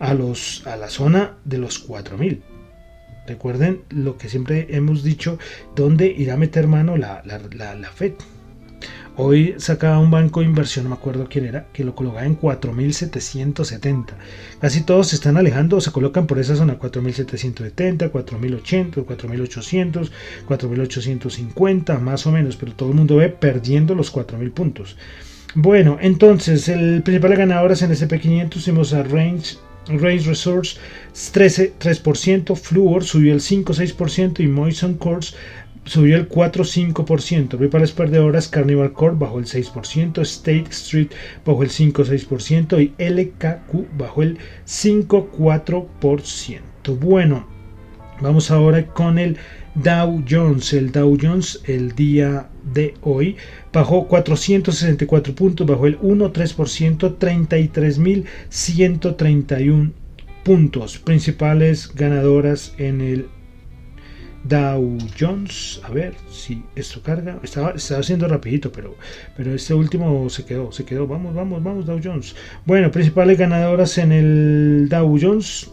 a, 0.00 0.12
los, 0.12 0.66
a 0.66 0.76
la 0.76 0.90
zona 0.90 1.38
de 1.46 1.56
los 1.56 1.78
4000. 1.78 2.42
Recuerden 3.26 3.84
lo 3.88 4.18
que 4.18 4.28
siempre 4.28 4.66
hemos 4.68 5.02
dicho, 5.02 5.38
dónde 5.74 6.08
irá 6.08 6.34
a 6.34 6.36
meter 6.36 6.66
mano 6.66 6.98
la, 6.98 7.22
la, 7.24 7.40
la, 7.56 7.74
la 7.74 7.90
FED. 7.90 8.12
Hoy 9.16 9.54
sacaba 9.58 9.98
un 9.98 10.10
banco 10.10 10.40
de 10.40 10.46
inversión, 10.46 10.84
no 10.84 10.90
me 10.90 10.96
acuerdo 10.96 11.26
quién 11.28 11.44
era, 11.44 11.66
que 11.72 11.84
lo 11.84 11.94
colocaba 11.94 12.24
en 12.24 12.40
4.770. 12.40 14.06
Casi 14.58 14.84
todos 14.84 15.08
se 15.08 15.16
están 15.16 15.36
alejando 15.36 15.76
o 15.76 15.80
se 15.82 15.92
colocan 15.92 16.26
por 16.26 16.38
esa 16.38 16.56
zona 16.56 16.78
4.770, 16.78 18.10
4.080, 18.10 19.04
4.800, 19.04 20.10
4.850, 20.48 22.00
más 22.00 22.26
o 22.26 22.32
menos, 22.32 22.56
pero 22.56 22.72
todo 22.72 22.88
el 22.88 22.94
mundo 22.94 23.16
ve 23.16 23.28
perdiendo 23.28 23.94
los 23.94 24.14
4.000 24.14 24.50
puntos. 24.52 24.96
Bueno, 25.54 25.98
entonces 26.00 26.70
el 26.70 27.02
principal 27.02 27.36
ganador 27.36 27.72
es 27.72 27.82
en 27.82 27.90
SP500, 27.90 28.56
hicimos 28.56 28.94
a 28.94 29.02
Range 29.02 29.58
Range 29.88 30.28
Resource 30.28 30.78
13, 31.32 31.74
3%, 31.78 32.56
Fluor 32.56 33.04
subió 33.04 33.34
el 33.34 33.40
5-6% 33.40 34.40
y 34.40 34.46
Moison 34.46 34.94
Course 34.94 35.34
subió 35.84 36.16
el 36.16 36.28
4,5%. 36.28 37.48
Principales 37.48 37.92
perdedoras, 37.92 38.48
Carnival 38.48 38.92
Corp 38.92 39.18
bajó 39.18 39.38
el 39.38 39.46
6%, 39.46 40.20
State 40.22 40.66
Street 40.70 41.08
bajó 41.44 41.62
el 41.62 41.70
5,6% 41.70 42.80
y 42.80 42.94
LKQ 43.02 43.96
bajó 43.96 44.22
el 44.22 44.38
5,4%. 44.66 46.98
Bueno, 46.98 47.46
vamos 48.20 48.50
ahora 48.50 48.84
con 48.86 49.18
el 49.18 49.36
Dow 49.74 50.22
Jones. 50.28 50.72
El 50.72 50.92
Dow 50.92 51.18
Jones 51.20 51.60
el 51.66 51.94
día 51.94 52.48
de 52.74 52.94
hoy 53.02 53.36
bajó 53.72 54.06
464 54.06 55.34
puntos, 55.34 55.66
bajó 55.66 55.86
el 55.86 55.98
1,3%, 56.00 57.18
33.131 57.18 59.92
puntos. 60.44 60.98
Principales 60.98 61.90
ganadoras 61.94 62.74
en 62.78 63.00
el 63.00 63.28
Dow 64.44 64.98
Jones, 65.18 65.80
a 65.84 65.90
ver 65.90 66.14
si 66.30 66.62
esto 66.74 67.02
carga. 67.02 67.38
Estaba, 67.42 67.72
estaba 67.72 68.00
haciendo 68.00 68.28
rapidito, 68.28 68.72
pero, 68.72 68.96
pero 69.36 69.54
este 69.54 69.74
último 69.74 70.28
se 70.30 70.44
quedó, 70.44 70.72
se 70.72 70.84
quedó. 70.84 71.06
Vamos, 71.06 71.34
vamos, 71.34 71.62
vamos, 71.62 71.86
Dow 71.86 72.00
Jones. 72.02 72.34
Bueno, 72.64 72.90
principales 72.90 73.38
ganadoras 73.38 73.98
en 73.98 74.12
el 74.12 74.88
Dow 74.88 75.18
Jones. 75.20 75.70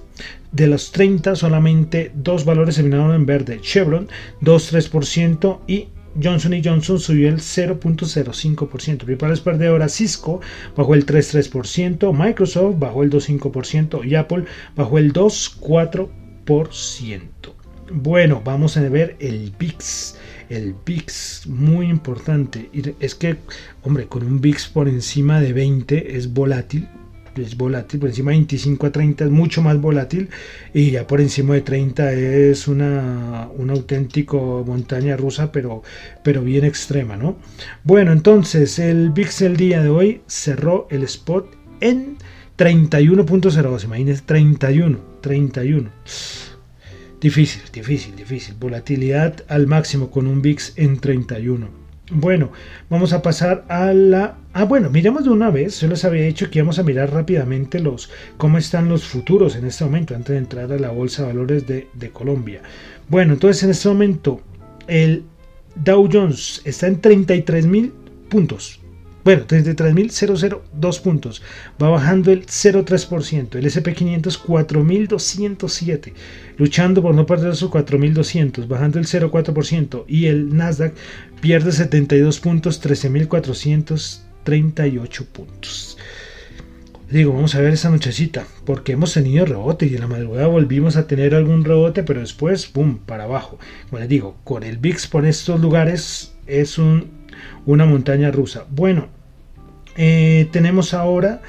De 0.52 0.68
los 0.68 0.92
30, 0.92 1.36
solamente 1.36 2.12
dos 2.16 2.44
valores 2.44 2.76
terminaron 2.76 3.14
en 3.14 3.26
verde. 3.26 3.60
Chevron, 3.62 4.10
2,3% 4.42 5.60
y 5.68 5.90
Johnson 6.22 6.60
Johnson 6.64 7.00
subió 7.00 7.30
el 7.30 7.38
0.05%. 7.38 8.98
Principales 8.98 9.40
perdedoras 9.42 9.94
Cisco 9.94 10.42
bajó 10.76 10.96
el 10.96 11.06
3.3%, 11.06 12.12
Microsoft 12.14 12.80
bajó 12.80 13.04
el 13.04 13.12
2.5% 13.12 14.04
y 14.06 14.16
Apple 14.16 14.46
bajó 14.76 14.98
el 14.98 15.14
2.4%. 15.14 17.39
Bueno, 17.92 18.42
vamos 18.46 18.78
a 18.78 18.82
ver 18.82 19.16
el 19.20 19.52
VIX. 19.58 20.16
El 20.50 20.76
VIX, 20.86 21.48
muy 21.48 21.88
importante. 21.88 22.70
Es 23.00 23.16
que, 23.16 23.38
hombre, 23.84 24.08
con 24.08 24.24
un 24.24 24.42
VIX 24.42 24.68
por 24.70 24.88
encima 24.88 25.42
de 25.42 25.54
20 25.54 26.16
es 26.16 26.34
volátil. 26.34 26.88
Es 27.36 27.56
volátil, 27.56 28.00
por 28.00 28.10
encima 28.10 28.32
de 28.32 28.38
25 28.38 28.88
a 28.88 28.92
30 28.92 29.26
es 29.26 29.32
mucho 29.32 29.62
más 29.62 29.80
volátil. 29.80 30.30
Y 30.74 30.92
ya 30.92 31.08
por 31.08 31.22
encima 31.22 31.56
de 31.56 31.62
30 31.62 32.12
es 32.14 32.68
una, 32.68 33.50
una 33.58 33.74
auténtico 33.74 34.64
montaña 34.68 35.16
rusa, 35.18 35.52
pero, 35.52 35.82
pero 36.24 36.42
bien 36.44 36.66
extrema, 36.66 37.18
¿no? 37.18 37.38
Bueno, 37.84 38.12
entonces 38.12 38.78
el 38.78 39.12
VIX 39.12 39.42
el 39.44 39.58
día 39.58 39.82
de 39.82 39.90
hoy 39.90 40.22
cerró 40.28 40.88
el 40.92 41.04
spot 41.04 41.56
en 41.82 42.18
31.02. 42.58 43.86
Imagínense, 43.86 44.24
31, 44.26 45.00
31. 45.22 45.90
Difícil, 47.20 47.62
difícil, 47.74 48.16
difícil. 48.16 48.56
Volatilidad 48.58 49.44
al 49.50 49.68
máximo 49.68 50.10
con 50.10 50.26
un 50.26 50.42
VIX 50.42 50.74
en 50.78 51.00
31. 51.00 51.68
Bueno, 52.12 52.52
vamos 52.90 53.12
a 53.12 53.22
pasar 53.22 53.66
a 53.68 53.94
la... 53.94 54.38
Ah, 54.54 54.64
bueno, 54.64 54.90
miremos 54.90 55.26
de 55.26 55.30
una 55.30 55.52
vez. 55.52 55.82
Yo 55.82 55.90
les 55.90 56.06
había 56.06 56.24
dicho 56.24 56.50
que 56.50 56.60
íbamos 56.60 56.80
a 56.80 56.84
mirar 56.84 57.12
rápidamente 57.12 57.80
los 57.80 58.10
cómo 58.38 58.58
están 58.58 58.88
los 58.88 59.06
futuros 59.06 59.56
en 59.58 59.66
este 59.66 59.84
momento, 59.84 60.16
antes 60.16 60.34
de 60.34 60.38
entrar 60.38 60.72
a 60.72 60.80
la 60.80 60.92
Bolsa 60.92 61.24
de 61.24 61.28
Valores 61.28 61.68
de, 61.68 61.90
de 61.94 62.10
Colombia. 62.10 62.62
Bueno, 63.10 63.34
entonces 63.34 63.64
en 63.64 63.72
este 63.72 63.90
momento 63.90 64.42
el 64.88 65.24
Dow 65.76 66.10
Jones 66.12 66.62
está 66.64 66.88
en 66.88 67.02
33 67.02 67.66
mil 67.68 67.94
puntos. 68.30 68.79
Bueno, 69.30 69.46
33.002 69.46 71.02
puntos. 71.04 71.44
Va 71.80 71.90
bajando 71.90 72.32
el 72.32 72.48
0,3%. 72.48 73.58
El 73.58 73.66
SP500 73.66 74.42
4.207. 74.42 76.14
Luchando 76.58 77.04
por 77.04 77.14
no 77.14 77.28
perder 77.28 77.56
sus 77.56 77.70
4.200. 77.70 78.68
Bajando 78.68 78.98
el 78.98 79.06
0,4%. 79.06 80.06
Y 80.08 80.26
el 80.26 80.58
Nasdaq 80.58 80.96
pierde 81.42 81.72
72 81.72 82.40
puntos. 82.40 82.84
13.438 82.84 85.26
puntos. 85.26 86.00
Digo, 87.12 87.34
vamos 87.34 87.54
a 87.54 87.62
ver 87.62 87.74
esa 87.74 87.92
nochecita. 87.92 88.48
Porque 88.66 88.94
hemos 88.94 89.14
tenido 89.14 89.46
rebote. 89.46 89.86
Y 89.86 89.94
en 89.94 90.02
la 90.02 90.08
madrugada 90.08 90.48
volvimos 90.48 90.98
a 90.98 91.06
tener 91.06 91.36
algún 91.36 91.66
rebote. 91.66 92.02
Pero 92.02 92.22
después, 92.22 92.66
¡pum! 92.66 92.98
Para 92.98 93.26
abajo. 93.26 93.60
Como 93.92 94.00
les 94.00 94.10
digo, 94.10 94.38
con 94.44 94.64
el 94.64 94.78
VIX 94.78 95.06
por 95.06 95.28
estos 95.28 95.62
lugares 95.62 96.34
es 96.48 96.80
un 96.80 97.20
una 97.66 97.86
montaña 97.86 98.32
rusa. 98.32 98.66
Bueno, 98.70 99.08
eh, 99.96 100.48
tenemos 100.52 100.94
ahora 100.94 101.42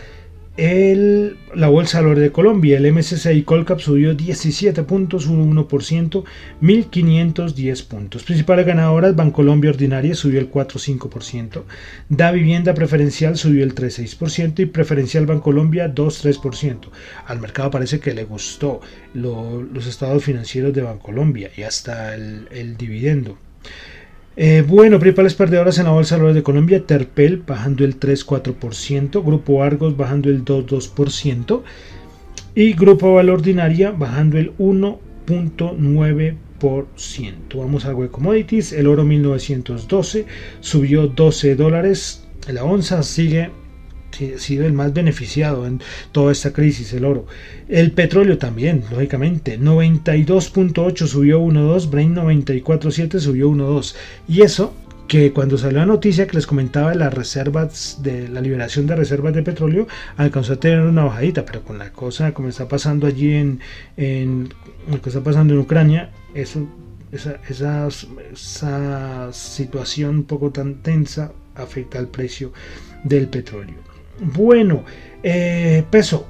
el, 0.57 1.39
la 1.55 1.69
Bolsa 1.69 1.99
de 1.99 2.05
Valores 2.05 2.23
de 2.23 2.33
Colombia. 2.33 2.77
El 2.77 2.93
MSCI 2.93 3.43
Colcap 3.45 3.81
subió 3.81 4.15
17 4.15 4.83
puntos, 4.83 5.27
un 5.27 5.57
1%, 5.57 6.25
1.510 6.61 7.87
puntos. 7.87 8.25
Principales 8.25 8.67
ganadoras, 8.67 9.17
Bancolombia 9.17 9.71
Ordinaria 9.71 10.15
subió 10.15 10.39
el 10.39 10.51
4,5%, 10.51 11.63
Da 12.09 12.31
Vivienda 12.33 12.75
Preferencial 12.75 13.37
subió 13.37 13.65
el 13.65 13.75
3,6% 13.75 14.61
y 14.61 14.67
Preferencial 14.67 15.27
Bancolombia 15.27 15.95
2,3%. 15.95 16.91
Al 17.27 17.41
mercado 17.41 17.71
parece 17.71 18.01
que 18.01 18.13
le 18.13 18.25
gustó 18.25 18.81
los 19.15 19.87
estados 19.87 20.23
financieros 20.23 20.75
de 20.75 20.83
Bancolombia 20.83 21.51
y 21.57 21.63
hasta 21.63 22.15
el, 22.15 22.49
el 22.51 22.77
dividendo. 22.77 23.39
Eh, 24.37 24.65
bueno, 24.67 25.01
principales 25.01 25.35
perdedoras 25.35 25.79
en 25.79 25.85
la 25.85 25.91
Bolsa 25.91 26.15
de 26.15 26.21
Valores 26.21 26.37
de 26.37 26.43
Colombia, 26.43 26.87
Terpel 26.87 27.43
bajando 27.45 27.85
el 27.85 27.99
3,4%, 27.99 29.25
Grupo 29.25 29.63
Argos 29.63 29.97
bajando 29.97 30.29
el 30.29 30.45
2,2% 30.45 31.63
y 32.55 32.75
Grupo 32.75 33.15
Valor 33.15 33.41
Ordinaria 33.41 33.91
bajando 33.91 34.39
el 34.39 34.57
1,9%. 34.57 36.37
Vamos 37.55 37.85
a 37.85 37.95
web 37.95 38.11
commodities, 38.11 38.73
el 38.73 38.87
oro 38.87 39.05
1912 39.05 40.27
subió 40.61 41.09
12 41.09 41.57
dólares, 41.57 42.25
la 42.49 42.65
onza 42.65 43.03
sigue 43.03 43.51
ha 44.35 44.39
sido 44.39 44.67
el 44.67 44.73
más 44.73 44.93
beneficiado 44.93 45.67
en 45.67 45.81
toda 46.13 46.33
esta 46.33 46.53
crisis, 46.53 46.93
el 46.93 47.05
oro. 47.05 47.27
El 47.69 47.93
petróleo 47.93 48.39
también, 48.39 48.85
lógicamente, 48.91 49.59
92.8 49.59 51.07
subió 51.07 51.41
1.2, 51.41 51.91
Brain 51.91 52.15
94.7 52.15 53.19
subió 53.19 53.51
1.2. 53.51 53.95
Y 54.29 54.43
eso 54.43 54.75
que 55.11 55.33
cuando 55.33 55.59
salió 55.59 55.79
la 55.79 55.87
noticia 55.87 56.29
que 56.29 56.37
les 56.37 56.47
comentaba 56.47 56.91
de 56.91 56.97
las 56.97 57.13
reservas, 57.13 57.99
de 58.01 58.29
la 58.29 58.41
liberación 58.41 58.87
de 58.87 58.95
reservas 58.95 59.35
de 59.35 59.43
petróleo, 59.43 59.89
alcanzó 60.17 60.53
a 60.53 60.61
tener 60.61 60.83
una 60.83 61.03
bajadita, 61.03 61.45
pero 61.45 61.65
con 61.65 61.79
la 61.79 61.93
cosa 61.93 62.33
como 62.33 62.49
está 62.49 62.69
pasando 62.69 63.09
allí 63.09 63.33
en, 63.33 63.59
lo 64.89 65.03
que 65.03 65.09
está 65.09 65.21
pasando 65.21 65.53
en 65.55 65.59
Ucrania, 65.59 66.13
esa, 66.33 66.61
esa 67.49 69.33
situación 69.33 70.11
un 70.11 70.25
poco 70.25 70.53
tan 70.53 70.77
tensa 70.77 71.33
afecta 71.57 71.99
al 71.99 72.07
precio 72.07 72.53
del 73.03 73.27
petróleo. 73.27 73.90
Bueno, 74.21 74.85
eh, 75.23 75.85
peso 75.91 76.27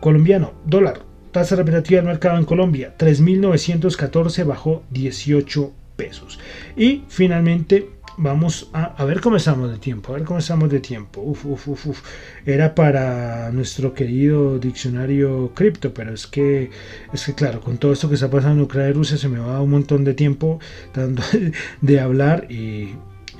colombiano, 0.00 0.52
dólar, 0.66 1.02
tasa 1.30 1.54
repetitiva 1.56 2.00
del 2.00 2.08
mercado 2.08 2.38
en 2.38 2.44
Colombia, 2.44 2.94
3.914 2.98 4.44
bajó 4.44 4.82
18 4.90 5.72
pesos. 5.96 6.40
Y 6.76 7.04
finalmente 7.08 7.90
vamos 8.16 8.68
a, 8.72 9.04
ver 9.04 9.20
cómo 9.20 9.36
estamos 9.36 9.70
de 9.70 9.78
tiempo, 9.78 10.12
a 10.12 10.16
ver 10.16 10.24
cómo 10.24 10.40
estamos 10.40 10.68
de 10.70 10.80
tiempo. 10.80 11.20
Uf, 11.20 11.46
uf, 11.46 11.68
uf, 11.68 11.86
uf. 11.86 12.02
Era 12.44 12.74
para 12.74 13.50
nuestro 13.52 13.94
querido 13.94 14.58
diccionario 14.58 15.52
cripto, 15.54 15.94
pero 15.94 16.12
es 16.12 16.26
que, 16.26 16.70
es 17.12 17.24
que 17.24 17.34
claro, 17.34 17.60
con 17.60 17.78
todo 17.78 17.92
esto 17.92 18.08
que 18.08 18.16
está 18.16 18.28
pasando 18.28 18.56
en 18.56 18.64
Ucrania 18.64 18.90
y 18.90 18.94
Rusia 18.94 19.16
se 19.16 19.28
me 19.28 19.38
va 19.38 19.60
un 19.60 19.70
montón 19.70 20.04
de 20.04 20.14
tiempo 20.14 20.58
de 21.80 22.00
hablar 22.00 22.50
y 22.50 22.94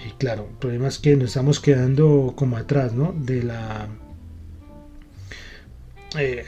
y 0.07 0.11
claro, 0.13 0.49
el 0.51 0.57
problema 0.57 0.89
es 0.89 0.99
que 0.99 1.17
nos 1.17 1.29
estamos 1.29 1.61
quedando 1.61 2.33
como 2.37 2.57
atrás, 2.57 2.93
¿no? 2.95 3.15
De 3.17 3.43
la... 3.43 3.89
Eh, 6.19 6.45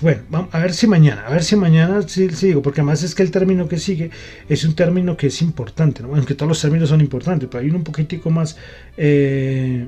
bueno, 0.00 0.48
a 0.52 0.58
ver 0.60 0.72
si 0.72 0.86
mañana, 0.86 1.26
a 1.26 1.30
ver 1.30 1.42
si 1.44 1.54
mañana 1.56 2.00
sí, 2.02 2.28
digo, 2.28 2.62
porque 2.62 2.80
además 2.80 3.02
es 3.02 3.14
que 3.14 3.22
el 3.22 3.30
término 3.30 3.68
que 3.68 3.78
sigue 3.78 4.10
es 4.48 4.64
un 4.64 4.74
término 4.74 5.16
que 5.16 5.26
es 5.26 5.42
importante, 5.42 6.02
¿no? 6.02 6.08
Bueno, 6.08 6.24
que 6.24 6.34
todos 6.34 6.48
los 6.48 6.60
términos 6.60 6.88
son 6.88 7.00
importantes, 7.00 7.48
pero 7.50 7.62
hay 7.62 7.68
uno 7.68 7.78
un 7.78 7.84
poquitico 7.84 8.30
más, 8.30 8.56
eh, 8.96 9.86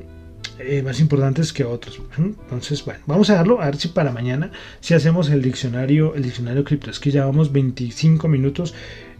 eh, 0.59 0.83
más 0.83 1.01
importantes 1.01 1.55
que 1.55 1.65
otros. 1.65 2.03
Entonces, 2.19 2.85
bueno, 2.85 3.01
vamos 3.07 3.31
a 3.31 3.37
darlo, 3.37 3.63
a 3.63 3.67
ver 3.67 3.77
si 3.77 3.89
para 3.89 4.13
mañana, 4.13 4.51
si 4.81 4.93
hacemos 4.93 5.31
el 5.31 5.41
diccionario, 5.41 6.15
el 6.15 6.23
diccionario 6.23 6.65
cripto, 6.65 6.91
es 6.91 7.01
que 7.01 7.11
ya 7.11 7.25
vamos 7.25 7.51
25 7.51 8.29
minutos 8.29 8.75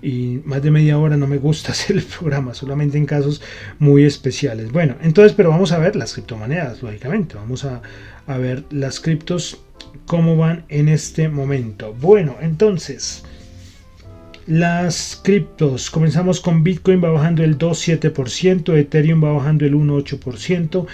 y 0.05 0.43
más 0.45 0.63
de 0.63 0.71
media 0.71 0.99
hora 0.99 1.17
no 1.17 1.27
me 1.27 1.39
gusta 1.39 1.73
hacer 1.73 1.97
el 1.97 2.03
programa, 2.03 2.55
solamente 2.55 2.99
en 2.99 3.07
casos 3.07 3.41
muy 3.79 4.05
especiales. 4.05 4.71
Bueno, 4.71 4.97
entonces, 5.03 5.33
pero 5.33 5.51
vamos 5.51 5.73
a 5.73 5.79
ver 5.79 5.97
las 5.97 6.13
criptomonedas, 6.13 6.83
lógicamente. 6.83 7.37
Vamos 7.37 7.65
a, 7.65 7.81
ver 8.27 8.65
las 8.71 9.01
criptos, 9.01 9.59
cómo 10.07 10.37
van 10.37 10.65
en 10.69 10.89
este 10.89 11.29
momento. 11.29 11.95
Bueno, 12.01 12.37
entonces, 12.41 13.25
las 14.47 15.21
criptos, 15.23 15.91
comenzamos 15.91 16.41
con 16.41 16.63
Bitcoin, 16.63 17.03
va 17.03 17.11
bajando 17.11 17.43
el 17.43 17.59
2,7%, 17.59 18.77
Ethereum 18.77 19.25
va 19.25 19.33
bajando 19.33 19.65
el 19.65 19.75
1,8%, 19.75 20.87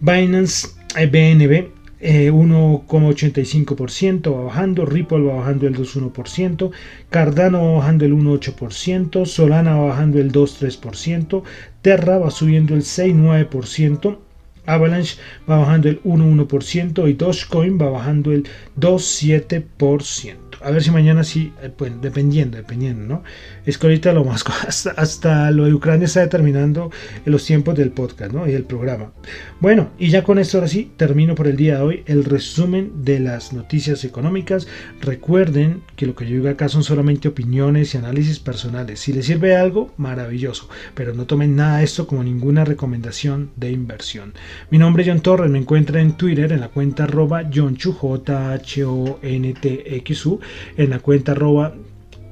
Binance, 0.00 0.68
BNB 0.94 1.83
1,85% 2.04 4.30
va 4.30 4.44
bajando, 4.44 4.84
Ripple 4.84 5.24
va 5.24 5.36
bajando 5.36 5.66
el 5.66 5.74
2,1%, 5.74 6.70
Cardano 7.08 7.64
va 7.64 7.78
bajando 7.78 8.04
el 8.04 8.12
1,8%, 8.12 9.24
Solana 9.24 9.76
va 9.76 9.86
bajando 9.86 10.20
el 10.20 10.30
2,3%, 10.30 11.42
Terra 11.80 12.18
va 12.18 12.30
subiendo 12.30 12.74
el 12.74 12.82
6,9%, 12.82 14.18
Avalanche 14.66 15.16
va 15.48 15.58
bajando 15.58 15.88
el 15.88 16.02
1,1% 16.02 17.08
y 17.08 17.12
Dogecoin 17.14 17.80
va 17.80 17.90
bajando 17.90 18.32
el 18.32 18.44
2,7%. 18.78 20.36
A 20.62 20.70
ver 20.70 20.82
si 20.82 20.90
mañana 20.90 21.24
sí, 21.24 21.52
eh, 21.62 21.70
pues 21.76 21.92
dependiendo, 22.00 22.56
dependiendo, 22.56 23.06
¿no? 23.06 23.22
Es 23.66 23.76
que 23.76 23.86
ahorita 23.86 24.12
lo 24.12 24.24
más, 24.24 24.44
hasta, 24.66 24.92
hasta 24.92 25.50
lo 25.50 25.66
de 25.66 25.74
Ucrania 25.74 26.06
está 26.06 26.20
determinando 26.20 26.90
los 27.26 27.44
tiempos 27.44 27.74
del 27.74 27.90
podcast, 27.90 28.32
¿no? 28.32 28.48
Y 28.48 28.52
el 28.52 28.64
programa. 28.64 29.12
Bueno, 29.60 29.90
y 29.98 30.08
ya 30.08 30.24
con 30.24 30.38
esto 30.38 30.58
ahora 30.58 30.68
sí, 30.68 30.90
termino 30.96 31.34
por 31.34 31.48
el 31.48 31.56
día 31.56 31.76
de 31.76 31.82
hoy 31.82 32.02
el 32.06 32.24
resumen 32.24 33.04
de 33.04 33.20
las 33.20 33.52
noticias 33.52 34.04
económicas. 34.04 34.66
Recuerden 35.00 35.82
que 35.96 36.06
lo 36.06 36.14
que 36.14 36.26
yo 36.26 36.36
digo 36.36 36.48
acá 36.48 36.68
son 36.68 36.82
solamente 36.82 37.28
opiniones 37.28 37.94
y 37.94 37.98
análisis 37.98 38.38
personales. 38.38 39.00
Si 39.00 39.12
les 39.12 39.26
sirve 39.26 39.56
algo, 39.56 39.92
maravilloso, 39.96 40.68
pero 40.94 41.12
no 41.14 41.26
tomen 41.26 41.56
nada 41.56 41.78
de 41.78 41.84
esto 41.84 42.06
como 42.06 42.24
ninguna 42.24 42.64
recomendación 42.64 43.50
de 43.56 43.70
inversión. 43.70 44.32
Mi 44.70 44.78
nombre 44.78 45.02
es 45.02 45.08
John 45.08 45.20
Torres, 45.20 45.50
me 45.50 45.58
encuentra 45.58 46.00
en 46.00 46.16
Twitter 46.16 46.52
en 46.52 46.60
la 46.60 46.68
cuenta 46.68 47.04
arroba 47.04 47.44
John 47.52 47.76
J 47.76 48.52
H 48.52 48.84
O 48.84 49.18
N 49.22 49.54
T 49.54 49.96
X 49.96 50.26
U 50.26 50.40
en 50.76 50.90
la 50.90 50.98
cuenta 50.98 51.32
arroba 51.32 51.74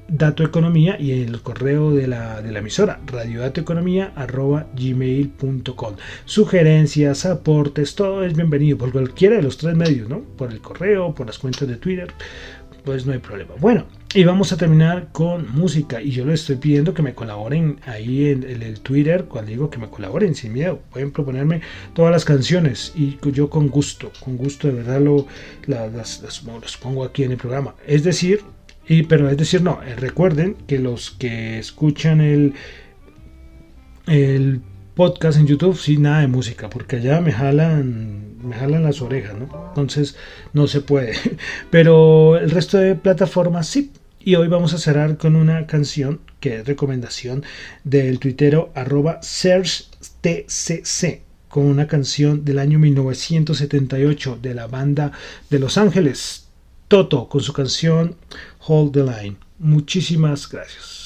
Dato 0.09 0.45
Economía 0.45 1.01
y 1.01 1.13
en 1.13 1.29
el 1.29 1.41
correo 1.41 1.91
de 1.91 2.07
la, 2.07 2.43
de 2.43 2.53
la 2.53 2.59
emisora 2.59 3.01
radiodatoeconomía 3.07 4.13
arroba 4.15 4.67
gmail.com 4.77 5.95
sugerencias, 6.27 7.25
aportes, 7.25 7.95
todo 7.95 8.23
es 8.25 8.35
bienvenido 8.35 8.77
por 8.77 8.93
cualquiera 8.93 9.37
de 9.37 9.43
los 9.43 9.57
tres 9.57 9.75
medios, 9.75 10.09
¿no? 10.09 10.21
por 10.21 10.53
el 10.53 10.61
correo, 10.61 11.15
por 11.15 11.27
las 11.27 11.39
cuentas 11.39 11.67
de 11.67 11.77
Twitter 11.77 12.13
pues 12.85 13.07
no 13.07 13.13
hay 13.13 13.19
problema. 13.19 13.53
Bueno, 13.61 13.87
y 14.14 14.25
vamos 14.25 14.53
a 14.53 14.57
terminar 14.57 15.09
con 15.12 15.51
música. 15.53 16.03
Y 16.03 16.11
yo 16.11 16.27
les 16.27 16.40
estoy 16.40 16.57
pidiendo 16.57 16.92
que 16.92 17.03
me 17.03 17.14
colaboren 17.14 17.81
ahí 17.87 18.29
en, 18.29 18.44
el 18.44 18.81
Twitter. 18.81 19.25
Cuando 19.25 19.51
digo 19.51 19.70
que 19.70 19.79
me 19.79 19.88
colaboren, 19.88 20.35
sin 20.35 20.53
miedo, 20.53 20.81
pueden 20.90 21.12
proponerme 21.12 21.62
todas 21.94 22.12
las 22.12 22.25
canciones. 22.25 22.92
Y 22.94 23.18
yo 23.33 23.48
con 23.48 23.68
gusto, 23.68 24.12
con 24.22 24.37
gusto 24.37 24.68
de 24.68 24.75
verdad 24.75 25.01
lo, 25.01 25.27
las, 25.66 26.22
las, 26.22 26.77
pongo 26.77 27.05
aquí 27.05 27.25
en 27.25 27.33
el 27.33 27.38
programa. 27.38 27.75
Es 27.87 28.05
decir, 28.05 28.40
y, 28.87 29.05
pero 29.05 29.31
es 29.31 29.37
decir, 29.38 29.62
no, 29.62 29.81
eh, 29.83 29.96
recuerden 29.96 30.57
que 30.66 30.79
los 30.79 31.12
que 31.12 31.59
escuchan 31.59 32.20
el, 32.20 32.53
el 34.07 34.61
podcast 34.94 35.38
en 35.38 35.46
YouTube, 35.46 35.79
sí, 35.79 35.96
nada 35.96 36.20
de 36.20 36.29
música, 36.29 36.68
porque 36.68 36.96
allá 36.96 37.22
me 37.22 37.33
jalan, 37.33 38.37
me 38.46 38.55
jalan 38.57 38.83
las 38.83 39.01
orejas, 39.01 39.38
¿no? 39.38 39.68
Entonces 39.68 40.16
no 40.53 40.66
se 40.66 40.83
puede. 40.83 41.14
Pero 41.70 42.37
el 42.37 42.51
resto 42.51 42.77
de 42.77 42.94
plataformas 42.94 43.68
sí. 43.68 43.90
Y 44.25 44.37
hoy 44.37 44.47
vamos 44.47 44.73
a 44.73 44.79
cerrar 44.79 45.17
con 45.17 45.35
una 45.35 45.67
canción 45.67 46.21
que 46.39 46.61
es 46.61 46.67
recomendación 46.67 47.43
del 47.83 48.21
tuitero 48.21 48.71
arroba 48.75 49.19
SearchTCC 49.21 51.23
con 51.49 51.67
una 51.67 51.89
canción 51.89 52.45
del 52.45 52.61
año 52.61 52.79
1978 52.79 54.39
de 54.41 54.55
la 54.55 54.69
banda 54.69 55.11
de 55.51 55.59
Los 55.59 55.77
Ángeles, 55.77 56.47
Toto, 56.87 57.29
con 57.29 57.41
su 57.41 57.53
canción 57.53 58.15
Hold 58.61 58.93
the 58.93 59.03
Line. 59.03 59.39
Muchísimas 59.59 60.49
gracias. 60.49 61.02